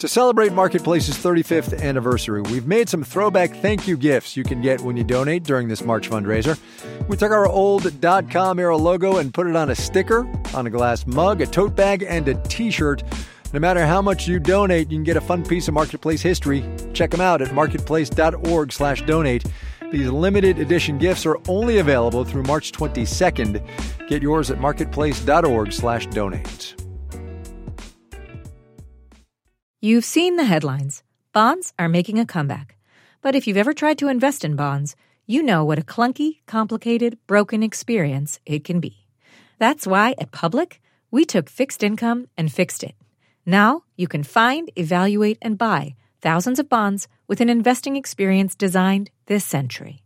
To 0.00 0.08
celebrate 0.08 0.54
Marketplace's 0.54 1.14
35th 1.18 1.78
anniversary, 1.82 2.40
we've 2.40 2.66
made 2.66 2.88
some 2.88 3.04
throwback 3.04 3.54
thank 3.56 3.86
you 3.86 3.98
gifts 3.98 4.34
you 4.34 4.42
can 4.42 4.62
get 4.62 4.80
when 4.80 4.96
you 4.96 5.04
donate 5.04 5.44
during 5.44 5.68
this 5.68 5.84
March 5.84 6.08
fundraiser. 6.08 6.58
We 7.06 7.18
took 7.18 7.30
our 7.32 7.46
old 7.46 8.00
dot 8.00 8.30
com 8.30 8.58
era 8.58 8.78
logo 8.78 9.18
and 9.18 9.34
put 9.34 9.46
it 9.46 9.54
on 9.54 9.68
a 9.68 9.74
sticker, 9.74 10.26
on 10.54 10.66
a 10.66 10.70
glass 10.70 11.06
mug, 11.06 11.42
a 11.42 11.46
tote 11.46 11.76
bag, 11.76 12.02
and 12.08 12.26
a 12.28 12.34
t 12.48 12.70
shirt. 12.70 13.02
No 13.52 13.60
matter 13.60 13.84
how 13.84 14.00
much 14.00 14.26
you 14.26 14.40
donate, 14.40 14.90
you 14.90 14.96
can 14.96 15.04
get 15.04 15.18
a 15.18 15.20
fun 15.20 15.44
piece 15.44 15.68
of 15.68 15.74
Marketplace 15.74 16.22
history. 16.22 16.64
Check 16.94 17.10
them 17.10 17.20
out 17.20 17.42
at 17.42 17.52
marketplace.org/slash 17.52 19.02
donate. 19.02 19.44
These 19.92 20.08
limited 20.08 20.58
edition 20.60 20.96
gifts 20.96 21.26
are 21.26 21.36
only 21.46 21.76
available 21.76 22.24
through 22.24 22.44
March 22.44 22.72
22nd. 22.72 23.62
Get 24.08 24.22
yours 24.22 24.50
at 24.50 24.60
marketplace.org/slash 24.60 26.06
You've 29.82 30.04
seen 30.04 30.36
the 30.36 30.44
headlines. 30.44 31.02
Bonds 31.32 31.72
are 31.78 31.88
making 31.88 32.18
a 32.18 32.26
comeback. 32.26 32.76
But 33.22 33.34
if 33.34 33.46
you've 33.46 33.56
ever 33.56 33.72
tried 33.72 33.96
to 34.00 34.08
invest 34.08 34.44
in 34.44 34.54
bonds, 34.54 34.94
you 35.26 35.42
know 35.42 35.64
what 35.64 35.78
a 35.78 35.82
clunky, 35.82 36.40
complicated, 36.46 37.16
broken 37.26 37.62
experience 37.62 38.40
it 38.44 38.62
can 38.62 38.80
be. 38.80 39.06
That's 39.58 39.86
why 39.86 40.16
at 40.18 40.32
Public, 40.32 40.82
we 41.10 41.24
took 41.24 41.48
fixed 41.48 41.82
income 41.82 42.28
and 42.36 42.52
fixed 42.52 42.84
it. 42.84 42.94
Now 43.46 43.84
you 43.96 44.06
can 44.06 44.22
find, 44.22 44.70
evaluate, 44.76 45.38
and 45.40 45.56
buy 45.56 45.94
thousands 46.20 46.58
of 46.58 46.68
bonds 46.68 47.08
with 47.26 47.40
an 47.40 47.48
investing 47.48 47.96
experience 47.96 48.54
designed 48.54 49.08
this 49.28 49.46
century. 49.46 50.02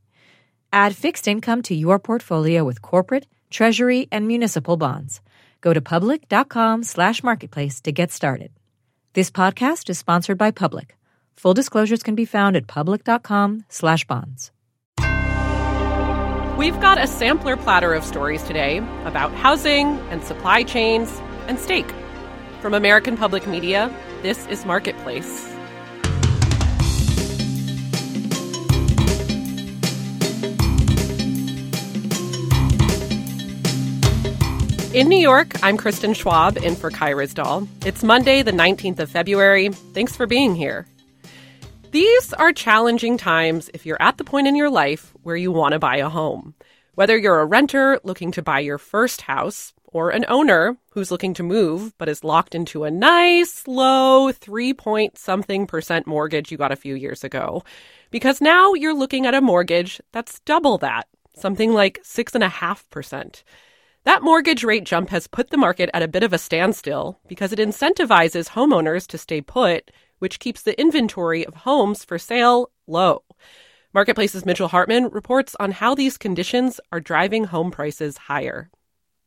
Add 0.73 0.95
fixed 0.95 1.27
income 1.27 1.63
to 1.63 1.75
your 1.75 1.99
portfolio 1.99 2.63
with 2.63 2.81
corporate, 2.81 3.27
treasury, 3.51 4.07
and 4.13 4.29
municipal 4.29 4.77
bonds. 4.77 5.21
Go 5.61 5.75
to 5.75 5.81
public.com 5.81 6.85
slash 6.85 7.25
marketplace 7.25 7.81
to 7.81 7.91
get 7.91 8.13
started. 8.13 8.53
This 9.15 9.31
podcast 9.31 9.89
is 9.91 9.97
sponsored 9.97 10.37
by 10.39 10.51
Public. 10.51 10.97
Full 11.35 11.55
disclosures 11.55 12.03
can 12.03 12.17
be 12.17 12.25
found 12.25 12.57
at 12.57 12.67
public.com/bonds. 12.67 14.51
We've 16.59 16.81
got 16.81 16.99
a 16.99 17.07
sampler 17.07 17.57
platter 17.57 17.95
of 17.95 18.03
stories 18.03 18.43
today 18.43 18.79
about 19.05 19.31
housing 19.35 20.01
and 20.11 20.25
supply 20.25 20.65
chains 20.65 21.21
and 21.47 21.61
steak. 21.61 21.87
From 22.61 22.75
American 22.75 23.17
Public 23.17 23.47
Media, 23.47 23.89
this 24.23 24.49
is 24.49 24.67
Marketplace. 24.67 25.54
In 34.95 35.09
New 35.09 35.19
York, 35.19 35.61
I'm 35.61 35.77
Kristin 35.77 36.15
Schwab 36.15 36.57
in 36.57 36.77
for 36.77 36.89
Kai 36.89 37.15
Ryssdal. 37.15 37.67
It's 37.85 38.05
Monday, 38.05 38.43
the 38.43 38.53
19th 38.53 39.01
of 39.01 39.11
February. 39.11 39.71
Thanks 39.71 40.15
for 40.15 40.25
being 40.25 40.55
here. 40.55 40.87
These 41.91 42.33
are 42.35 42.53
challenging 42.53 43.19
times 43.19 43.69
if 43.75 43.85
you're 43.85 44.01
at 44.01 44.19
the 44.19 44.25
point 44.25 44.47
in 44.47 44.55
your 44.55 44.71
life 44.71 45.13
where 45.25 45.35
you 45.35 45.51
want 45.51 45.73
to 45.73 45.81
buy 45.81 45.97
a 45.97 46.09
home. 46.09 46.55
Whether 46.95 47.19
you're 47.19 47.41
a 47.41 47.45
renter 47.45 47.99
looking 48.05 48.31
to 48.31 48.43
buy 48.43 48.61
your 48.61 48.79
first 48.79 49.23
house, 49.23 49.73
or 49.89 50.11
an 50.11 50.27
owner 50.29 50.77
who's 50.91 51.11
looking 51.11 51.35
to 51.35 51.43
move 51.43 51.93
but 51.99 52.09
is 52.09 52.23
locked 52.23 52.55
into 52.55 52.85
a 52.85 52.91
nice, 52.93 53.67
low, 53.67 54.31
three 54.31 54.73
point 54.73 55.19
something 55.19 55.67
percent 55.67 56.07
mortgage 56.07 56.53
you 56.53 56.57
got 56.57 56.71
a 56.71 56.77
few 56.77 56.95
years 56.95 57.25
ago. 57.25 57.65
Because 58.13 58.41
now 58.41 58.75
you're 58.75 58.95
looking 58.95 59.27
at 59.27 59.35
a 59.35 59.41
mortgage 59.41 60.01
that's 60.13 60.39
double 60.41 60.79
that, 60.79 61.09
something 61.35 61.73
like 61.73 62.01
6.5%. 62.05 63.43
That 64.05 64.23
mortgage 64.23 64.65
rate 64.65 64.85
jump 64.85 65.09
has 65.09 65.27
put 65.27 65.49
the 65.49 65.57
market 65.57 65.89
at 65.95 66.03
a 66.03 66.09
bit 66.09 66.23
of 66.23 66.35
a 66.35 66.39
standstill 66.39 67.19
because 67.27 67.55
it 67.55 67.59
incentivizes 67.59 68.51
homeowners 68.51 69.07
to 69.07 69.17
stay 69.17 69.41
put, 69.41 69.91
which 70.19 70.41
keeps 70.41 70.61
the 70.61 70.79
inventory 70.79 71.47
of 71.47 71.55
homes 71.55 72.05
for 72.05 72.19
sale 72.19 72.71
low. 72.87 73.23
Marketplace's 73.95 74.45
Mitchell 74.45 74.69
Hartman 74.69 75.09
reports 75.09 75.57
on 75.59 75.71
how 75.71 75.95
these 75.95 76.19
conditions 76.19 76.83
are 76.93 77.01
driving 77.01 77.45
home 77.45 77.71
prices 77.71 78.19
higher. 78.19 78.69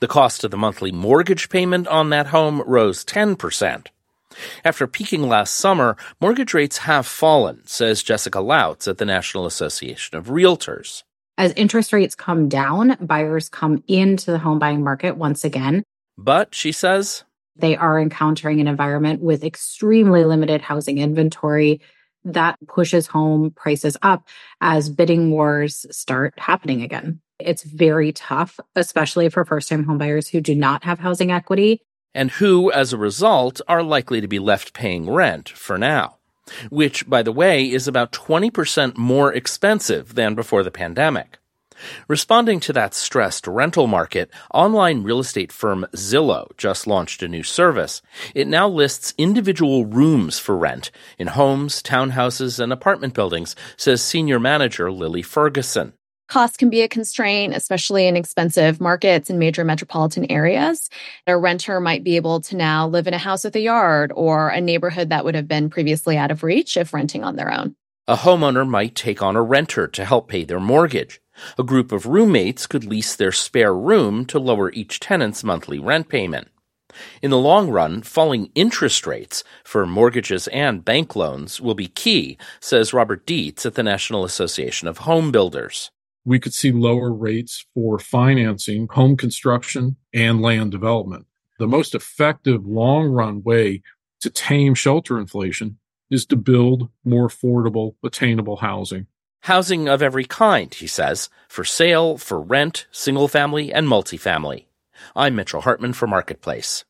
The 0.00 0.08
cost 0.08 0.44
of 0.44 0.50
the 0.50 0.56
monthly 0.56 0.92
mortgage 0.92 1.48
payment 1.48 1.86
on 1.88 2.10
that 2.10 2.28
home 2.28 2.62
rose 2.66 3.04
10%. 3.04 3.86
After 4.64 4.86
peaking 4.86 5.22
last 5.22 5.54
summer, 5.54 5.96
mortgage 6.20 6.54
rates 6.54 6.78
have 6.78 7.06
fallen, 7.06 7.62
says 7.66 8.02
Jessica 8.02 8.38
Lautz 8.38 8.86
at 8.86 8.98
the 8.98 9.04
National 9.04 9.46
Association 9.46 10.16
of 10.16 10.26
Realtors. 10.26 11.02
As 11.36 11.52
interest 11.52 11.92
rates 11.92 12.14
come 12.14 12.48
down, 12.48 12.96
buyers 13.00 13.48
come 13.48 13.82
into 13.86 14.30
the 14.30 14.38
home 14.38 14.58
buying 14.58 14.82
market 14.82 15.16
once 15.16 15.44
again. 15.44 15.84
But, 16.16 16.54
she 16.54 16.72
says, 16.72 17.24
they 17.56 17.76
are 17.76 18.00
encountering 18.00 18.60
an 18.60 18.68
environment 18.68 19.20
with 19.20 19.44
extremely 19.44 20.24
limited 20.24 20.60
housing 20.62 20.98
inventory 20.98 21.80
that 22.24 22.58
pushes 22.66 23.06
home 23.06 23.50
prices 23.50 23.96
up 24.02 24.28
as 24.60 24.88
bidding 24.88 25.30
wars 25.30 25.86
start 25.90 26.34
happening 26.38 26.82
again. 26.82 27.20
It's 27.38 27.62
very 27.62 28.12
tough, 28.12 28.58
especially 28.74 29.28
for 29.28 29.44
first 29.44 29.68
time 29.68 29.84
homebuyers 29.84 30.30
who 30.30 30.40
do 30.40 30.54
not 30.54 30.84
have 30.84 30.98
housing 30.98 31.30
equity. 31.30 31.82
And 32.14 32.30
who, 32.32 32.72
as 32.72 32.92
a 32.92 32.98
result, 32.98 33.60
are 33.68 33.82
likely 33.82 34.20
to 34.20 34.28
be 34.28 34.38
left 34.38 34.72
paying 34.72 35.08
rent 35.08 35.48
for 35.48 35.78
now. 35.78 36.16
Which, 36.70 37.08
by 37.08 37.22
the 37.22 37.32
way, 37.32 37.70
is 37.70 37.86
about 37.86 38.12
20% 38.12 38.96
more 38.96 39.32
expensive 39.32 40.14
than 40.14 40.34
before 40.34 40.62
the 40.62 40.70
pandemic. 40.70 41.38
Responding 42.08 42.58
to 42.60 42.72
that 42.72 42.94
stressed 42.94 43.46
rental 43.46 43.86
market, 43.86 44.30
online 44.52 45.04
real 45.04 45.20
estate 45.20 45.52
firm 45.52 45.86
Zillow 45.94 46.48
just 46.56 46.86
launched 46.86 47.22
a 47.22 47.28
new 47.28 47.42
service. 47.42 48.02
It 48.34 48.48
now 48.48 48.68
lists 48.68 49.14
individual 49.16 49.86
rooms 49.86 50.38
for 50.38 50.56
rent 50.56 50.90
in 51.18 51.28
homes, 51.28 51.82
townhouses, 51.82 52.58
and 52.58 52.72
apartment 52.72 53.14
buildings, 53.14 53.54
says 53.76 54.02
senior 54.02 54.40
manager 54.40 54.90
Lily 54.90 55.22
Ferguson. 55.22 55.92
Cost 56.28 56.58
can 56.58 56.68
be 56.68 56.82
a 56.82 56.88
constraint, 56.88 57.54
especially 57.54 58.06
in 58.06 58.14
expensive 58.14 58.82
markets 58.82 59.30
in 59.30 59.38
major 59.38 59.64
metropolitan 59.64 60.30
areas. 60.30 60.90
A 61.26 61.34
renter 61.38 61.80
might 61.80 62.04
be 62.04 62.16
able 62.16 62.42
to 62.42 62.56
now 62.56 62.86
live 62.86 63.06
in 63.06 63.14
a 63.14 63.18
house 63.18 63.44
with 63.44 63.56
a 63.56 63.60
yard 63.60 64.12
or 64.14 64.50
a 64.50 64.60
neighborhood 64.60 65.08
that 65.08 65.24
would 65.24 65.34
have 65.34 65.48
been 65.48 65.70
previously 65.70 66.18
out 66.18 66.30
of 66.30 66.42
reach 66.42 66.76
if 66.76 66.92
renting 66.92 67.24
on 67.24 67.36
their 67.36 67.50
own. 67.50 67.76
A 68.06 68.16
homeowner 68.16 68.68
might 68.68 68.94
take 68.94 69.22
on 69.22 69.36
a 69.36 69.42
renter 69.42 69.86
to 69.88 70.04
help 70.04 70.28
pay 70.28 70.44
their 70.44 70.60
mortgage. 70.60 71.18
A 71.58 71.62
group 71.62 71.92
of 71.92 72.04
roommates 72.04 72.66
could 72.66 72.84
lease 72.84 73.16
their 73.16 73.32
spare 73.32 73.74
room 73.74 74.26
to 74.26 74.38
lower 74.38 74.70
each 74.72 75.00
tenant's 75.00 75.42
monthly 75.42 75.78
rent 75.78 76.10
payment. 76.10 76.48
In 77.22 77.30
the 77.30 77.38
long 77.38 77.70
run, 77.70 78.02
falling 78.02 78.50
interest 78.54 79.06
rates 79.06 79.44
for 79.64 79.86
mortgages 79.86 80.46
and 80.48 80.84
bank 80.84 81.16
loans 81.16 81.58
will 81.58 81.74
be 81.74 81.88
key, 81.88 82.36
says 82.60 82.92
Robert 82.92 83.24
Dietz 83.24 83.64
at 83.64 83.76
the 83.76 83.82
National 83.82 84.24
Association 84.24 84.88
of 84.88 84.98
Home 84.98 85.30
Builders 85.30 85.90
we 86.28 86.38
could 86.38 86.52
see 86.52 86.70
lower 86.70 87.10
rates 87.10 87.64
for 87.72 87.98
financing 87.98 88.86
home 88.90 89.16
construction 89.16 89.96
and 90.12 90.42
land 90.42 90.70
development. 90.70 91.24
The 91.58 91.66
most 91.66 91.94
effective 91.94 92.66
long 92.66 93.06
run 93.06 93.42
way 93.42 93.80
to 94.20 94.28
tame 94.28 94.74
shelter 94.74 95.18
inflation 95.18 95.78
is 96.10 96.26
to 96.26 96.36
build 96.36 96.90
more 97.02 97.28
affordable, 97.28 97.94
attainable 98.04 98.56
housing. 98.56 99.06
Housing 99.40 99.88
of 99.88 100.02
every 100.02 100.26
kind, 100.26 100.72
he 100.74 100.86
says, 100.86 101.30
for 101.48 101.64
sale, 101.64 102.18
for 102.18 102.38
rent, 102.42 102.86
single 102.90 103.28
family, 103.28 103.72
and 103.72 103.86
multifamily. 103.88 104.66
I'm 105.16 105.34
Mitchell 105.34 105.62
Hartman 105.62 105.94
for 105.94 106.06
Marketplace. 106.06 106.84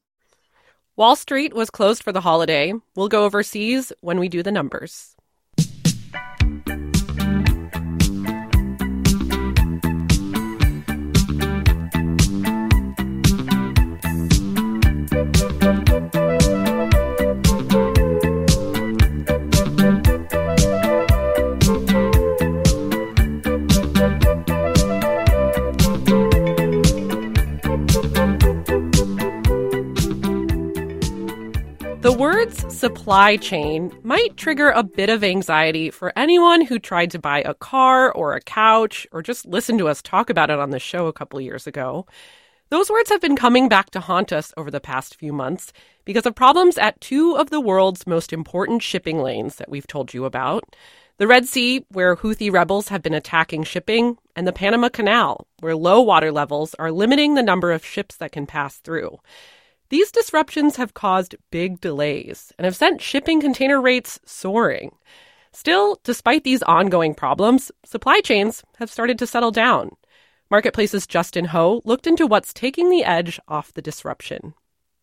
Wall 0.96 1.14
Street 1.14 1.54
was 1.54 1.70
closed 1.70 2.02
for 2.02 2.10
the 2.10 2.22
holiday. 2.22 2.72
We'll 2.96 3.06
go 3.06 3.24
overseas 3.24 3.92
when 4.00 4.18
we 4.18 4.28
do 4.28 4.42
the 4.42 4.50
numbers. 4.50 5.14
Supply 32.98 33.36
chain 33.36 33.96
might 34.02 34.36
trigger 34.36 34.70
a 34.70 34.82
bit 34.82 35.08
of 35.08 35.22
anxiety 35.22 35.88
for 35.88 36.12
anyone 36.16 36.60
who 36.60 36.80
tried 36.80 37.12
to 37.12 37.18
buy 37.18 37.40
a 37.42 37.54
car 37.54 38.10
or 38.10 38.34
a 38.34 38.40
couch 38.40 39.06
or 39.12 39.22
just 39.22 39.46
listened 39.46 39.78
to 39.78 39.86
us 39.86 40.02
talk 40.02 40.28
about 40.28 40.50
it 40.50 40.58
on 40.58 40.70
the 40.70 40.80
show 40.80 41.06
a 41.06 41.12
couple 41.12 41.40
years 41.40 41.68
ago. 41.68 42.04
Those 42.70 42.90
words 42.90 43.08
have 43.10 43.20
been 43.20 43.36
coming 43.36 43.68
back 43.68 43.90
to 43.90 44.00
haunt 44.00 44.32
us 44.32 44.52
over 44.56 44.68
the 44.68 44.80
past 44.80 45.14
few 45.14 45.32
months 45.32 45.72
because 46.04 46.26
of 46.26 46.34
problems 46.34 46.76
at 46.76 47.00
two 47.00 47.36
of 47.36 47.50
the 47.50 47.60
world's 47.60 48.04
most 48.04 48.32
important 48.32 48.82
shipping 48.82 49.22
lanes 49.22 49.56
that 49.56 49.70
we've 49.70 49.86
told 49.86 50.12
you 50.12 50.24
about 50.24 50.64
the 51.18 51.26
Red 51.26 51.46
Sea, 51.46 51.84
where 51.90 52.14
Houthi 52.14 52.52
rebels 52.52 52.88
have 52.88 53.02
been 53.02 53.14
attacking 53.14 53.64
shipping, 53.64 54.16
and 54.36 54.46
the 54.46 54.52
Panama 54.52 54.88
Canal, 54.88 55.48
where 55.58 55.74
low 55.74 56.00
water 56.00 56.30
levels 56.30 56.74
are 56.74 56.92
limiting 56.92 57.34
the 57.34 57.42
number 57.42 57.72
of 57.72 57.84
ships 57.84 58.16
that 58.16 58.30
can 58.30 58.46
pass 58.46 58.76
through. 58.76 59.18
These 59.90 60.12
disruptions 60.12 60.76
have 60.76 60.92
caused 60.92 61.36
big 61.50 61.80
delays 61.80 62.52
and 62.58 62.66
have 62.66 62.76
sent 62.76 63.00
shipping 63.00 63.40
container 63.40 63.80
rates 63.80 64.20
soaring. 64.26 64.94
Still, 65.52 65.98
despite 66.04 66.44
these 66.44 66.62
ongoing 66.64 67.14
problems, 67.14 67.72
supply 67.86 68.20
chains 68.20 68.62
have 68.76 68.90
started 68.90 69.18
to 69.18 69.26
settle 69.26 69.50
down. 69.50 69.92
Marketplace's 70.50 71.06
Justin 71.06 71.46
Ho 71.46 71.80
looked 71.84 72.06
into 72.06 72.26
what's 72.26 72.52
taking 72.52 72.90
the 72.90 73.04
edge 73.04 73.40
off 73.48 73.72
the 73.72 73.82
disruption. 73.82 74.54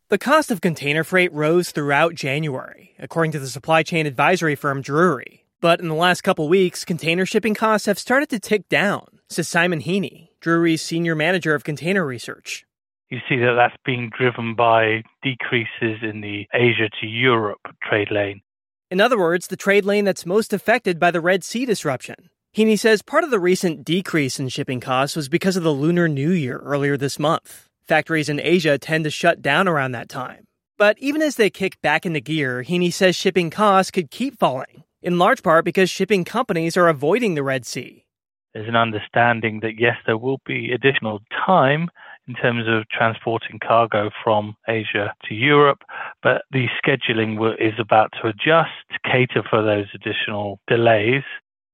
The 0.09 0.19
cost 0.19 0.51
of 0.51 0.61
container 0.61 1.03
freight 1.03 1.33
rose 1.33 1.71
throughout 1.71 2.13
January, 2.13 2.95
according 2.99 3.31
to 3.31 3.39
the 3.39 3.47
supply 3.47 3.81
chain 3.81 4.05
advisory 4.05 4.53
firm 4.53 4.83
Drewry. 4.83 5.41
But 5.61 5.79
in 5.79 5.87
the 5.87 5.95
last 5.95 6.21
couple 6.21 6.47
weeks, 6.47 6.85
container 6.85 7.25
shipping 7.25 7.55
costs 7.55 7.87
have 7.87 7.97
started 7.97 8.29
to 8.29 8.39
tick 8.39 8.69
down, 8.69 9.05
says 9.29 9.47
Simon 9.47 9.81
Heaney, 9.81 10.29
Drewry's 10.41 10.83
senior 10.83 11.15
manager 11.15 11.55
of 11.55 11.63
container 11.63 12.05
research. 12.05 12.64
You 13.09 13.19
see 13.29 13.37
that 13.37 13.53
that's 13.55 13.75
being 13.85 14.11
driven 14.17 14.55
by 14.55 15.03
decreases 15.21 15.99
in 16.01 16.21
the 16.21 16.47
Asia 16.53 16.89
to 17.01 17.07
Europe 17.07 17.61
trade 17.87 18.09
lane. 18.11 18.41
In 18.89 18.99
other 18.99 19.17
words, 19.17 19.47
the 19.47 19.57
trade 19.57 19.85
lane 19.85 20.05
that's 20.05 20.25
most 20.25 20.53
affected 20.53 20.99
by 20.99 21.11
the 21.11 21.21
Red 21.21 21.43
Sea 21.43 21.65
disruption. 21.65 22.29
Heaney 22.55 22.79
says 22.79 23.01
part 23.01 23.23
of 23.23 23.31
the 23.31 23.39
recent 23.39 23.83
decrease 23.83 24.39
in 24.39 24.49
shipping 24.49 24.79
costs 24.79 25.15
was 25.15 25.27
because 25.27 25.57
of 25.57 25.63
the 25.63 25.73
Lunar 25.73 26.07
New 26.07 26.31
Year 26.31 26.57
earlier 26.59 26.97
this 26.97 27.19
month. 27.19 27.67
Factories 27.87 28.29
in 28.29 28.39
Asia 28.39 28.77
tend 28.77 29.03
to 29.03 29.11
shut 29.11 29.41
down 29.41 29.67
around 29.67 29.91
that 29.91 30.09
time. 30.09 30.45
But 30.77 30.97
even 30.99 31.21
as 31.21 31.35
they 31.35 31.49
kick 31.49 31.79
back 31.81 32.05
into 32.05 32.19
gear, 32.19 32.63
Heaney 32.63 32.91
says 32.91 33.15
shipping 33.15 33.49
costs 33.49 33.91
could 33.91 34.09
keep 34.09 34.39
falling, 34.39 34.83
in 35.01 35.19
large 35.19 35.43
part 35.43 35.63
because 35.65 35.89
shipping 35.89 36.23
companies 36.23 36.75
are 36.75 36.87
avoiding 36.87 37.35
the 37.35 37.43
Red 37.43 37.65
Sea. 37.65 38.05
There's 38.53 38.67
an 38.67 38.75
understanding 38.75 39.59
that 39.61 39.73
yes, 39.77 39.97
there 40.05 40.17
will 40.17 40.39
be 40.45 40.71
additional 40.71 41.19
time 41.45 41.89
in 42.27 42.33
terms 42.35 42.65
of 42.67 42.87
transporting 42.89 43.59
cargo 43.59 44.09
from 44.23 44.55
Asia 44.67 45.13
to 45.25 45.35
Europe, 45.35 45.79
but 46.23 46.43
the 46.51 46.67
scheduling 46.83 47.37
is 47.59 47.73
about 47.79 48.11
to 48.21 48.27
adjust 48.27 48.71
to 48.91 48.99
cater 49.11 49.43
for 49.49 49.63
those 49.63 49.85
additional 49.93 50.59
delays. 50.67 51.23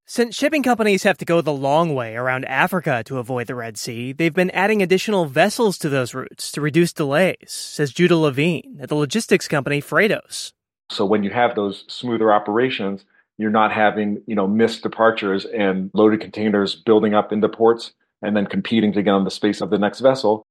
Since 0.05 0.35
shipping 0.35 0.61
companies 0.61 1.03
have 1.03 1.17
to 1.19 1.25
go 1.25 1.39
the 1.39 1.53
long 1.53 1.95
way 1.95 2.15
around 2.15 2.43
Africa 2.45 3.01
to 3.05 3.19
avoid 3.19 3.47
the 3.47 3.55
Red 3.55 3.77
Sea, 3.77 4.11
they've 4.11 4.33
been 4.33 4.51
adding 4.51 4.81
additional 4.81 5.25
vessels 5.25 5.77
to 5.77 5.89
those 5.89 6.13
routes 6.13 6.51
to 6.51 6.59
reduce 6.59 6.91
delays, 6.91 7.37
says 7.47 7.93
Judah 7.93 8.17
Levine 8.17 8.77
at 8.81 8.89
the 8.89 8.95
logistics 8.95 9.47
company 9.47 9.81
Freightos. 9.81 10.51
So 10.89 11.05
when 11.05 11.23
you 11.23 11.29
have 11.29 11.55
those 11.55 11.85
smoother 11.87 12.33
operations, 12.33 13.05
you're 13.37 13.51
not 13.51 13.71
having, 13.71 14.21
you 14.27 14.35
know, 14.35 14.47
missed 14.47 14.83
departures 14.83 15.45
and 15.45 15.89
loaded 15.93 16.19
containers 16.19 16.75
building 16.75 17.13
up 17.13 17.31
into 17.31 17.47
ports 17.47 17.93
and 18.21 18.35
then 18.35 18.45
competing 18.45 18.93
to 18.93 19.03
get 19.03 19.13
on 19.13 19.23
the 19.23 19.31
space 19.31 19.61
of 19.61 19.69
the 19.69 19.77
next 19.77 19.99
vessel. 19.99 20.43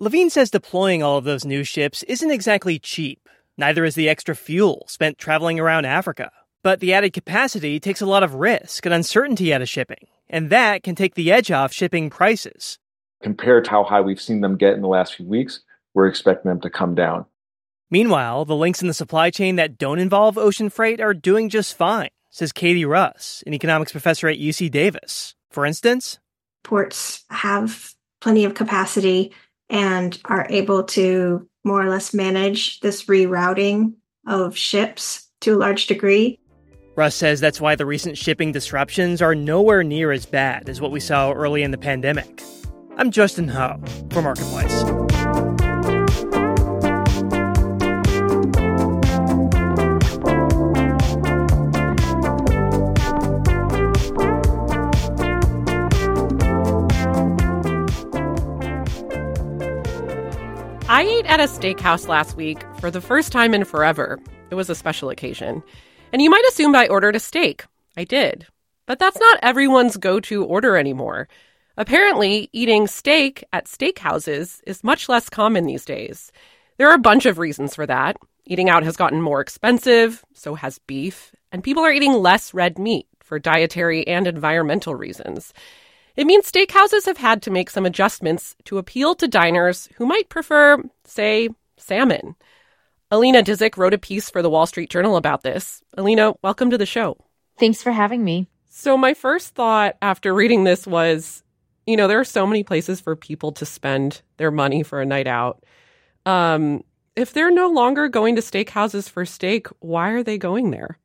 Levine 0.00 0.30
says 0.30 0.50
deploying 0.50 1.02
all 1.02 1.18
of 1.18 1.24
those 1.24 1.44
new 1.44 1.64
ships 1.64 2.02
isn't 2.04 2.30
exactly 2.30 2.78
cheap. 2.78 3.28
Neither 3.56 3.84
is 3.84 3.96
the 3.96 4.08
extra 4.08 4.36
fuel 4.36 4.84
spent 4.86 5.18
traveling 5.18 5.58
around 5.58 5.84
Africa. 5.84 6.30
But 6.62 6.80
the 6.80 6.92
added 6.92 7.12
capacity 7.12 7.80
takes 7.80 8.00
a 8.00 8.06
lot 8.06 8.22
of 8.22 8.34
risk 8.34 8.84
and 8.84 8.94
uncertainty 8.94 9.54
out 9.54 9.62
of 9.62 9.68
shipping, 9.68 10.06
and 10.28 10.50
that 10.50 10.82
can 10.82 10.94
take 10.94 11.14
the 11.14 11.32
edge 11.32 11.50
off 11.50 11.72
shipping 11.72 12.10
prices. 12.10 12.78
Compared 13.22 13.64
to 13.64 13.70
how 13.70 13.84
high 13.84 14.00
we've 14.00 14.20
seen 14.20 14.40
them 14.40 14.56
get 14.56 14.74
in 14.74 14.82
the 14.82 14.88
last 14.88 15.14
few 15.14 15.26
weeks, 15.26 15.60
we're 15.94 16.06
expecting 16.06 16.48
them 16.48 16.60
to 16.60 16.70
come 16.70 16.94
down. 16.94 17.26
Meanwhile, 17.90 18.44
the 18.44 18.56
links 18.56 18.82
in 18.82 18.88
the 18.88 18.94
supply 18.94 19.30
chain 19.30 19.56
that 19.56 19.78
don't 19.78 19.98
involve 19.98 20.36
ocean 20.36 20.68
freight 20.68 21.00
are 21.00 21.14
doing 21.14 21.48
just 21.48 21.76
fine, 21.76 22.10
says 22.28 22.52
Kadee 22.52 22.84
Russ, 22.84 23.42
an 23.46 23.54
economics 23.54 23.92
professor 23.92 24.28
at 24.28 24.38
UC 24.38 24.70
Davis. 24.70 25.34
For 25.50 25.64
instance, 25.64 26.18
ports 26.62 27.24
have 27.30 27.92
plenty 28.20 28.44
of 28.44 28.54
capacity 28.54 29.32
and 29.70 30.18
are 30.24 30.46
able 30.50 30.82
to 30.82 31.48
more 31.64 31.82
or 31.82 31.88
less 31.88 32.14
manage 32.14 32.80
this 32.80 33.04
rerouting 33.04 33.94
of 34.26 34.56
ships 34.56 35.28
to 35.40 35.54
a 35.54 35.58
large 35.58 35.86
degree. 35.86 36.38
Russ 36.96 37.14
says 37.14 37.40
that's 37.40 37.60
why 37.60 37.76
the 37.76 37.86
recent 37.86 38.18
shipping 38.18 38.50
disruptions 38.50 39.22
are 39.22 39.34
nowhere 39.34 39.84
near 39.84 40.10
as 40.10 40.26
bad 40.26 40.68
as 40.68 40.80
what 40.80 40.90
we 40.90 41.00
saw 41.00 41.32
early 41.32 41.62
in 41.62 41.70
the 41.70 41.78
pandemic. 41.78 42.42
I'm 42.96 43.12
Justin 43.12 43.46
Ho 43.48 43.80
for 44.10 44.22
Marketplace. 44.22 44.82
Ate 61.18 61.26
at 61.26 61.40
a 61.40 61.44
steakhouse 61.44 62.06
last 62.06 62.36
week 62.36 62.62
for 62.78 62.92
the 62.92 63.00
first 63.00 63.32
time 63.32 63.52
in 63.52 63.64
forever. 63.64 64.20
It 64.50 64.54
was 64.54 64.70
a 64.70 64.74
special 64.74 65.10
occasion. 65.10 65.64
And 66.12 66.22
you 66.22 66.30
might 66.30 66.44
assume 66.48 66.76
I 66.76 66.86
ordered 66.86 67.16
a 67.16 67.20
steak. 67.20 67.64
I 67.96 68.04
did. 68.04 68.46
But 68.86 69.00
that's 69.00 69.18
not 69.18 69.40
everyone's 69.42 69.96
go 69.96 70.20
to 70.20 70.44
order 70.44 70.76
anymore. 70.76 71.28
Apparently, 71.76 72.48
eating 72.52 72.86
steak 72.86 73.42
at 73.52 73.66
steakhouses 73.66 74.60
is 74.64 74.84
much 74.84 75.08
less 75.08 75.28
common 75.28 75.66
these 75.66 75.84
days. 75.84 76.30
There 76.76 76.88
are 76.88 76.94
a 76.94 76.98
bunch 76.98 77.26
of 77.26 77.38
reasons 77.38 77.74
for 77.74 77.86
that. 77.86 78.16
Eating 78.44 78.70
out 78.70 78.84
has 78.84 78.96
gotten 78.96 79.20
more 79.20 79.40
expensive, 79.40 80.24
so 80.34 80.54
has 80.54 80.78
beef, 80.78 81.34
and 81.50 81.64
people 81.64 81.82
are 81.82 81.92
eating 81.92 82.12
less 82.12 82.54
red 82.54 82.78
meat 82.78 83.08
for 83.20 83.40
dietary 83.40 84.06
and 84.06 84.28
environmental 84.28 84.94
reasons. 84.94 85.52
It 86.18 86.26
means 86.26 86.50
steakhouses 86.50 87.06
have 87.06 87.18
had 87.18 87.42
to 87.42 87.50
make 87.52 87.70
some 87.70 87.86
adjustments 87.86 88.56
to 88.64 88.78
appeal 88.78 89.14
to 89.14 89.28
diners 89.28 89.88
who 89.94 90.04
might 90.04 90.28
prefer, 90.28 90.82
say, 91.04 91.48
salmon. 91.76 92.34
Alina 93.12 93.40
Dizik 93.40 93.76
wrote 93.76 93.94
a 93.94 93.98
piece 93.98 94.28
for 94.28 94.42
the 94.42 94.50
Wall 94.50 94.66
Street 94.66 94.90
Journal 94.90 95.16
about 95.16 95.44
this. 95.44 95.80
Alina, 95.96 96.34
welcome 96.42 96.70
to 96.70 96.76
the 96.76 96.86
show. 96.86 97.16
Thanks 97.60 97.84
for 97.84 97.92
having 97.92 98.24
me. 98.24 98.48
So, 98.68 98.96
my 98.96 99.14
first 99.14 99.54
thought 99.54 99.96
after 100.02 100.34
reading 100.34 100.64
this 100.64 100.88
was 100.88 101.44
you 101.86 101.96
know, 101.96 102.08
there 102.08 102.18
are 102.18 102.24
so 102.24 102.48
many 102.48 102.64
places 102.64 103.00
for 103.00 103.14
people 103.14 103.52
to 103.52 103.64
spend 103.64 104.20
their 104.38 104.50
money 104.50 104.82
for 104.82 105.00
a 105.00 105.06
night 105.06 105.28
out. 105.28 105.64
Um, 106.26 106.82
if 107.14 107.32
they're 107.32 107.52
no 107.52 107.70
longer 107.70 108.08
going 108.08 108.34
to 108.34 108.42
steakhouses 108.42 109.08
for 109.08 109.24
steak, 109.24 109.68
why 109.78 110.10
are 110.10 110.24
they 110.24 110.36
going 110.36 110.72
there? 110.72 110.98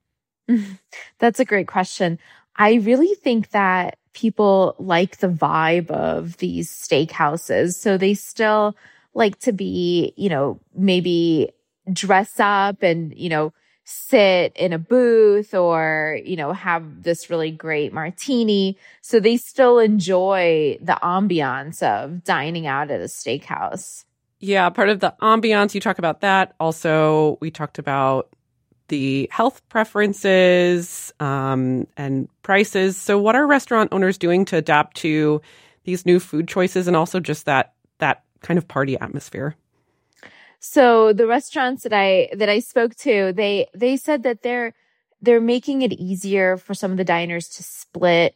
That's 1.19 1.39
a 1.39 1.45
great 1.45 1.67
question. 1.67 2.17
I 2.55 2.73
really 2.73 3.13
think 3.13 3.51
that 3.51 3.99
people 4.13 4.75
like 4.79 5.17
the 5.17 5.27
vibe 5.27 5.89
of 5.91 6.37
these 6.37 6.69
steakhouses. 6.69 7.73
So 7.73 7.97
they 7.97 8.13
still 8.13 8.75
like 9.13 9.39
to 9.39 9.51
be, 9.51 10.13
you 10.15 10.29
know, 10.29 10.59
maybe 10.75 11.51
dress 11.91 12.39
up 12.39 12.81
and, 12.81 13.15
you 13.17 13.29
know, 13.29 13.53
sit 13.85 14.53
in 14.55 14.71
a 14.73 14.79
booth 14.79 15.53
or, 15.53 16.19
you 16.23 16.35
know, 16.35 16.53
have 16.53 17.03
this 17.03 17.29
really 17.29 17.51
great 17.51 17.93
martini. 17.93 18.77
So 19.01 19.19
they 19.19 19.37
still 19.37 19.79
enjoy 19.79 20.77
the 20.81 20.97
ambiance 21.03 21.83
of 21.83 22.23
dining 22.23 22.65
out 22.65 22.91
at 22.91 23.01
a 23.01 23.05
steakhouse. 23.05 24.05
Yeah, 24.39 24.69
part 24.69 24.89
of 24.89 24.99
the 24.99 25.13
ambiance, 25.21 25.73
you 25.73 25.81
talk 25.81 25.99
about 25.99 26.21
that. 26.21 26.53
Also, 26.59 27.37
we 27.41 27.51
talked 27.51 27.79
about 27.79 28.29
the 28.87 29.27
health 29.31 29.61
preferences 29.69 31.13
um, 31.19 31.87
and 31.97 32.27
prices. 32.43 32.97
So, 32.97 33.17
what 33.17 33.35
are 33.35 33.47
restaurant 33.47 33.93
owners 33.93 34.17
doing 34.17 34.45
to 34.45 34.57
adapt 34.57 34.97
to 34.97 35.41
these 35.83 36.05
new 36.05 36.19
food 36.19 36.47
choices 36.47 36.87
and 36.87 36.95
also 36.95 37.19
just 37.19 37.45
that 37.45 37.73
that 37.99 38.23
kind 38.41 38.57
of 38.57 38.67
party 38.67 38.97
atmosphere? 38.97 39.55
So 40.65 41.11
the 41.11 41.27
restaurants 41.27 41.83
that 41.83 41.91
I 41.91 42.29
that 42.33 42.47
I 42.47 42.59
spoke 42.59 42.95
to, 42.99 43.33
they 43.33 43.67
they 43.75 43.97
said 43.97 44.23
that 44.23 44.43
they're 44.43 44.73
they're 45.21 45.41
making 45.41 45.81
it 45.81 45.91
easier 45.91 46.55
for 46.55 46.73
some 46.73 46.91
of 46.91 46.97
the 46.97 47.03
diners 47.03 47.49
to 47.49 47.63
split 47.63 48.33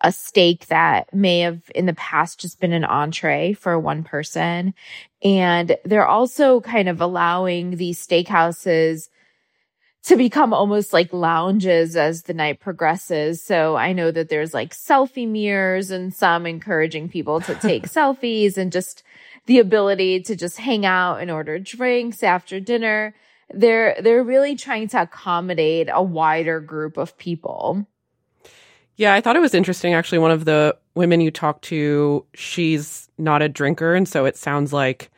a 0.00 0.10
steak 0.10 0.66
that 0.66 1.14
may 1.14 1.38
have 1.38 1.62
in 1.72 1.86
the 1.86 1.94
past 1.94 2.40
just 2.40 2.58
been 2.58 2.72
an 2.72 2.84
entree 2.84 3.52
for 3.52 3.78
one 3.78 4.02
person. 4.02 4.74
And 5.22 5.76
they're 5.84 6.06
also 6.06 6.60
kind 6.60 6.88
of 6.88 7.00
allowing 7.00 7.76
these 7.76 8.04
steakhouses 8.04 9.08
to 10.04 10.16
become 10.16 10.52
almost 10.52 10.92
like 10.92 11.12
lounges 11.12 11.96
as 11.96 12.22
the 12.22 12.34
night 12.34 12.60
progresses. 12.60 13.42
So 13.42 13.76
I 13.76 13.92
know 13.92 14.10
that 14.10 14.28
there's 14.28 14.52
like 14.52 14.74
selfie 14.74 15.28
mirrors 15.28 15.90
and 15.90 16.12
some 16.12 16.44
encouraging 16.44 17.08
people 17.08 17.40
to 17.42 17.54
take 17.60 17.84
selfies 17.84 18.56
and 18.56 18.72
just 18.72 19.04
the 19.46 19.58
ability 19.58 20.20
to 20.22 20.36
just 20.36 20.58
hang 20.58 20.84
out 20.84 21.20
and 21.20 21.30
order 21.30 21.58
drinks 21.58 22.22
after 22.22 22.58
dinner. 22.58 23.14
They're, 23.54 23.96
they're 24.00 24.24
really 24.24 24.56
trying 24.56 24.88
to 24.88 25.02
accommodate 25.02 25.88
a 25.92 26.02
wider 26.02 26.58
group 26.58 26.96
of 26.96 27.16
people. 27.18 27.86
Yeah, 28.96 29.14
I 29.14 29.20
thought 29.20 29.36
it 29.36 29.40
was 29.40 29.54
interesting. 29.54 29.94
Actually, 29.94 30.18
one 30.18 30.30
of 30.30 30.44
the 30.44 30.76
women 30.94 31.20
you 31.20 31.30
talked 31.30 31.64
to, 31.64 32.24
she's 32.34 33.08
not 33.18 33.42
a 33.42 33.48
drinker. 33.48 33.94
And 33.94 34.08
so 34.08 34.24
it 34.24 34.36
sounds 34.36 34.72
like, 34.72 35.11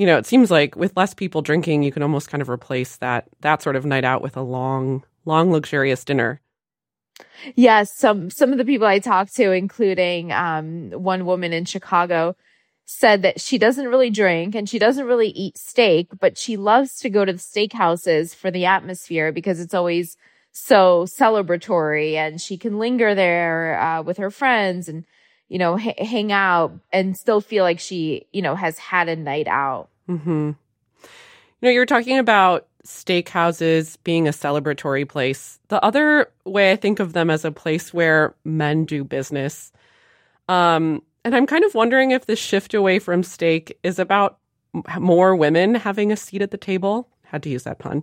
you 0.00 0.06
know, 0.06 0.16
it 0.16 0.24
seems 0.24 0.50
like 0.50 0.76
with 0.76 0.96
less 0.96 1.12
people 1.12 1.42
drinking, 1.42 1.82
you 1.82 1.92
can 1.92 2.02
almost 2.02 2.30
kind 2.30 2.40
of 2.40 2.48
replace 2.48 2.96
that 2.96 3.28
that 3.42 3.60
sort 3.60 3.76
of 3.76 3.84
night 3.84 4.02
out 4.02 4.22
with 4.22 4.34
a 4.34 4.40
long, 4.40 5.04
long 5.26 5.52
luxurious 5.52 6.06
dinner. 6.06 6.40
Yes, 7.54 7.94
some 7.94 8.30
some 8.30 8.50
of 8.50 8.56
the 8.56 8.64
people 8.64 8.86
I 8.86 8.98
talked 8.98 9.36
to, 9.36 9.52
including 9.52 10.32
um, 10.32 10.90
one 10.92 11.26
woman 11.26 11.52
in 11.52 11.66
Chicago, 11.66 12.34
said 12.86 13.20
that 13.20 13.42
she 13.42 13.58
doesn't 13.58 13.88
really 13.88 14.08
drink 14.08 14.54
and 14.54 14.66
she 14.66 14.78
doesn't 14.78 15.04
really 15.04 15.32
eat 15.32 15.58
steak, 15.58 16.08
but 16.18 16.38
she 16.38 16.56
loves 16.56 16.96
to 17.00 17.10
go 17.10 17.26
to 17.26 17.34
the 17.34 17.38
steakhouses 17.38 18.34
for 18.34 18.50
the 18.50 18.64
atmosphere 18.64 19.32
because 19.32 19.60
it's 19.60 19.74
always 19.74 20.16
so 20.50 21.04
celebratory, 21.04 22.14
and 22.14 22.40
she 22.40 22.56
can 22.56 22.78
linger 22.78 23.14
there 23.14 23.78
uh, 23.78 24.00
with 24.00 24.16
her 24.16 24.30
friends 24.30 24.88
and 24.88 25.04
you 25.50 25.58
know 25.58 25.78
h- 25.78 25.98
hang 25.98 26.32
out 26.32 26.72
and 26.92 27.14
still 27.14 27.42
feel 27.42 27.64
like 27.64 27.78
she 27.78 28.26
you 28.32 28.40
know 28.40 28.54
has 28.54 28.78
had 28.78 29.10
a 29.10 29.16
night 29.16 29.48
out. 29.48 29.90
Mm-hmm. 30.08 30.52
You 30.52 31.66
know, 31.66 31.70
you're 31.70 31.84
talking 31.84 32.18
about 32.18 32.66
steakhouses 32.86 33.98
being 34.02 34.26
a 34.26 34.30
celebratory 34.30 35.06
place. 35.06 35.60
The 35.68 35.84
other 35.84 36.30
way 36.46 36.72
I 36.72 36.76
think 36.76 37.00
of 37.00 37.12
them 37.12 37.28
as 37.28 37.44
a 37.44 37.52
place 37.52 37.92
where 37.92 38.34
men 38.44 38.86
do 38.86 39.04
business. 39.04 39.70
Um, 40.48 41.02
and 41.24 41.36
I'm 41.36 41.46
kind 41.46 41.64
of 41.64 41.74
wondering 41.74 42.12
if 42.12 42.24
the 42.24 42.36
shift 42.36 42.72
away 42.72 42.98
from 42.98 43.22
steak 43.22 43.78
is 43.82 43.98
about 43.98 44.38
more 44.98 45.36
women 45.36 45.74
having 45.74 46.10
a 46.10 46.16
seat 46.16 46.40
at 46.40 46.50
the 46.50 46.56
table. 46.56 47.08
Had 47.24 47.42
to 47.42 47.50
use 47.50 47.64
that 47.64 47.78
pun. 47.78 48.02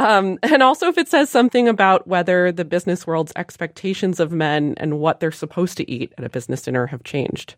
Um, 0.00 0.38
and 0.42 0.62
also 0.62 0.88
if 0.88 0.98
it 0.98 1.08
says 1.08 1.30
something 1.30 1.68
about 1.68 2.06
whether 2.06 2.52
the 2.52 2.64
business 2.64 3.06
world's 3.06 3.32
expectations 3.36 4.20
of 4.20 4.32
men 4.32 4.74
and 4.78 4.98
what 4.98 5.20
they're 5.20 5.32
supposed 5.32 5.76
to 5.78 5.90
eat 5.90 6.12
at 6.16 6.24
a 6.24 6.28
business 6.28 6.62
dinner 6.62 6.86
have 6.86 7.04
changed. 7.04 7.54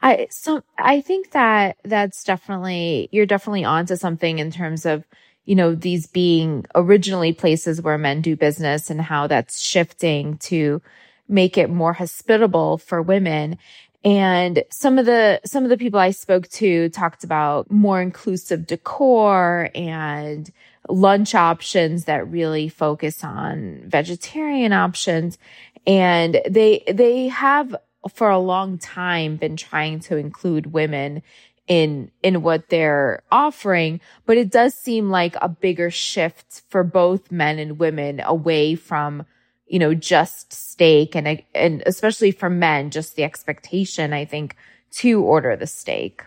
I 0.00 0.28
so 0.30 0.62
I 0.78 1.00
think 1.00 1.32
that 1.32 1.78
that's 1.84 2.22
definitely 2.22 3.08
you're 3.10 3.26
definitely 3.26 3.64
onto 3.64 3.96
something 3.96 4.38
in 4.38 4.50
terms 4.50 4.86
of 4.86 5.04
you 5.48 5.54
know, 5.54 5.74
these 5.74 6.06
being 6.06 6.66
originally 6.74 7.32
places 7.32 7.80
where 7.80 7.96
men 7.96 8.20
do 8.20 8.36
business 8.36 8.90
and 8.90 9.00
how 9.00 9.26
that's 9.26 9.58
shifting 9.58 10.36
to 10.36 10.82
make 11.26 11.56
it 11.56 11.70
more 11.70 11.94
hospitable 11.94 12.76
for 12.76 13.00
women. 13.00 13.56
And 14.04 14.62
some 14.70 14.98
of 14.98 15.06
the, 15.06 15.40
some 15.46 15.64
of 15.64 15.70
the 15.70 15.78
people 15.78 15.98
I 15.98 16.10
spoke 16.10 16.48
to 16.48 16.90
talked 16.90 17.24
about 17.24 17.70
more 17.70 17.98
inclusive 18.02 18.66
decor 18.66 19.70
and 19.74 20.52
lunch 20.88 21.34
options 21.34 22.04
that 22.04 22.28
really 22.30 22.68
focus 22.68 23.22
on 23.22 23.82
vegetarian 23.86 24.72
options. 24.72 25.38
And 25.86 26.40
they, 26.48 26.84
they 26.90 27.28
have 27.28 27.76
for 28.08 28.30
a 28.30 28.38
long 28.38 28.78
time 28.78 29.36
been 29.36 29.56
trying 29.56 30.00
to 30.00 30.16
include 30.16 30.72
women 30.72 31.22
in 31.66 32.10
in 32.22 32.42
what 32.42 32.68
they're 32.70 33.22
offering 33.30 34.00
but 34.24 34.38
it 34.38 34.50
does 34.50 34.74
seem 34.74 35.10
like 35.10 35.36
a 35.42 35.48
bigger 35.48 35.90
shift 35.90 36.62
for 36.68 36.82
both 36.82 37.30
men 37.30 37.58
and 37.58 37.78
women 37.78 38.20
away 38.20 38.74
from 38.74 39.26
you 39.66 39.78
know 39.78 39.94
just 39.94 40.50
steak 40.52 41.14
and 41.14 41.42
and 41.54 41.82
especially 41.84 42.30
for 42.30 42.48
men 42.48 42.90
just 42.90 43.16
the 43.16 43.22
expectation 43.22 44.14
i 44.14 44.24
think 44.24 44.56
to 44.90 45.22
order 45.22 45.54
the 45.56 45.66
steak 45.66 46.24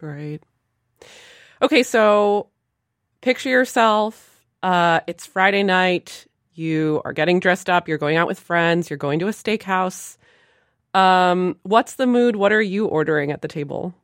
right 0.00 0.40
okay 1.60 1.82
so 1.82 2.46
picture 3.24 3.48
yourself 3.48 4.44
uh 4.62 5.00
it's 5.06 5.26
friday 5.26 5.62
night 5.62 6.26
you 6.54 7.00
are 7.04 7.12
getting 7.12 7.40
dressed 7.40 7.70
up 7.70 7.88
you're 7.88 7.98
going 7.98 8.16
out 8.16 8.26
with 8.26 8.38
friends 8.38 8.90
you're 8.90 8.96
going 8.96 9.18
to 9.18 9.28
a 9.28 9.32
steakhouse 9.32 10.16
um 10.94 11.56
what's 11.62 11.94
the 11.94 12.06
mood 12.06 12.36
what 12.36 12.52
are 12.52 12.62
you 12.62 12.86
ordering 12.86 13.32
at 13.32 13.42
the 13.42 13.48
table 13.48 13.94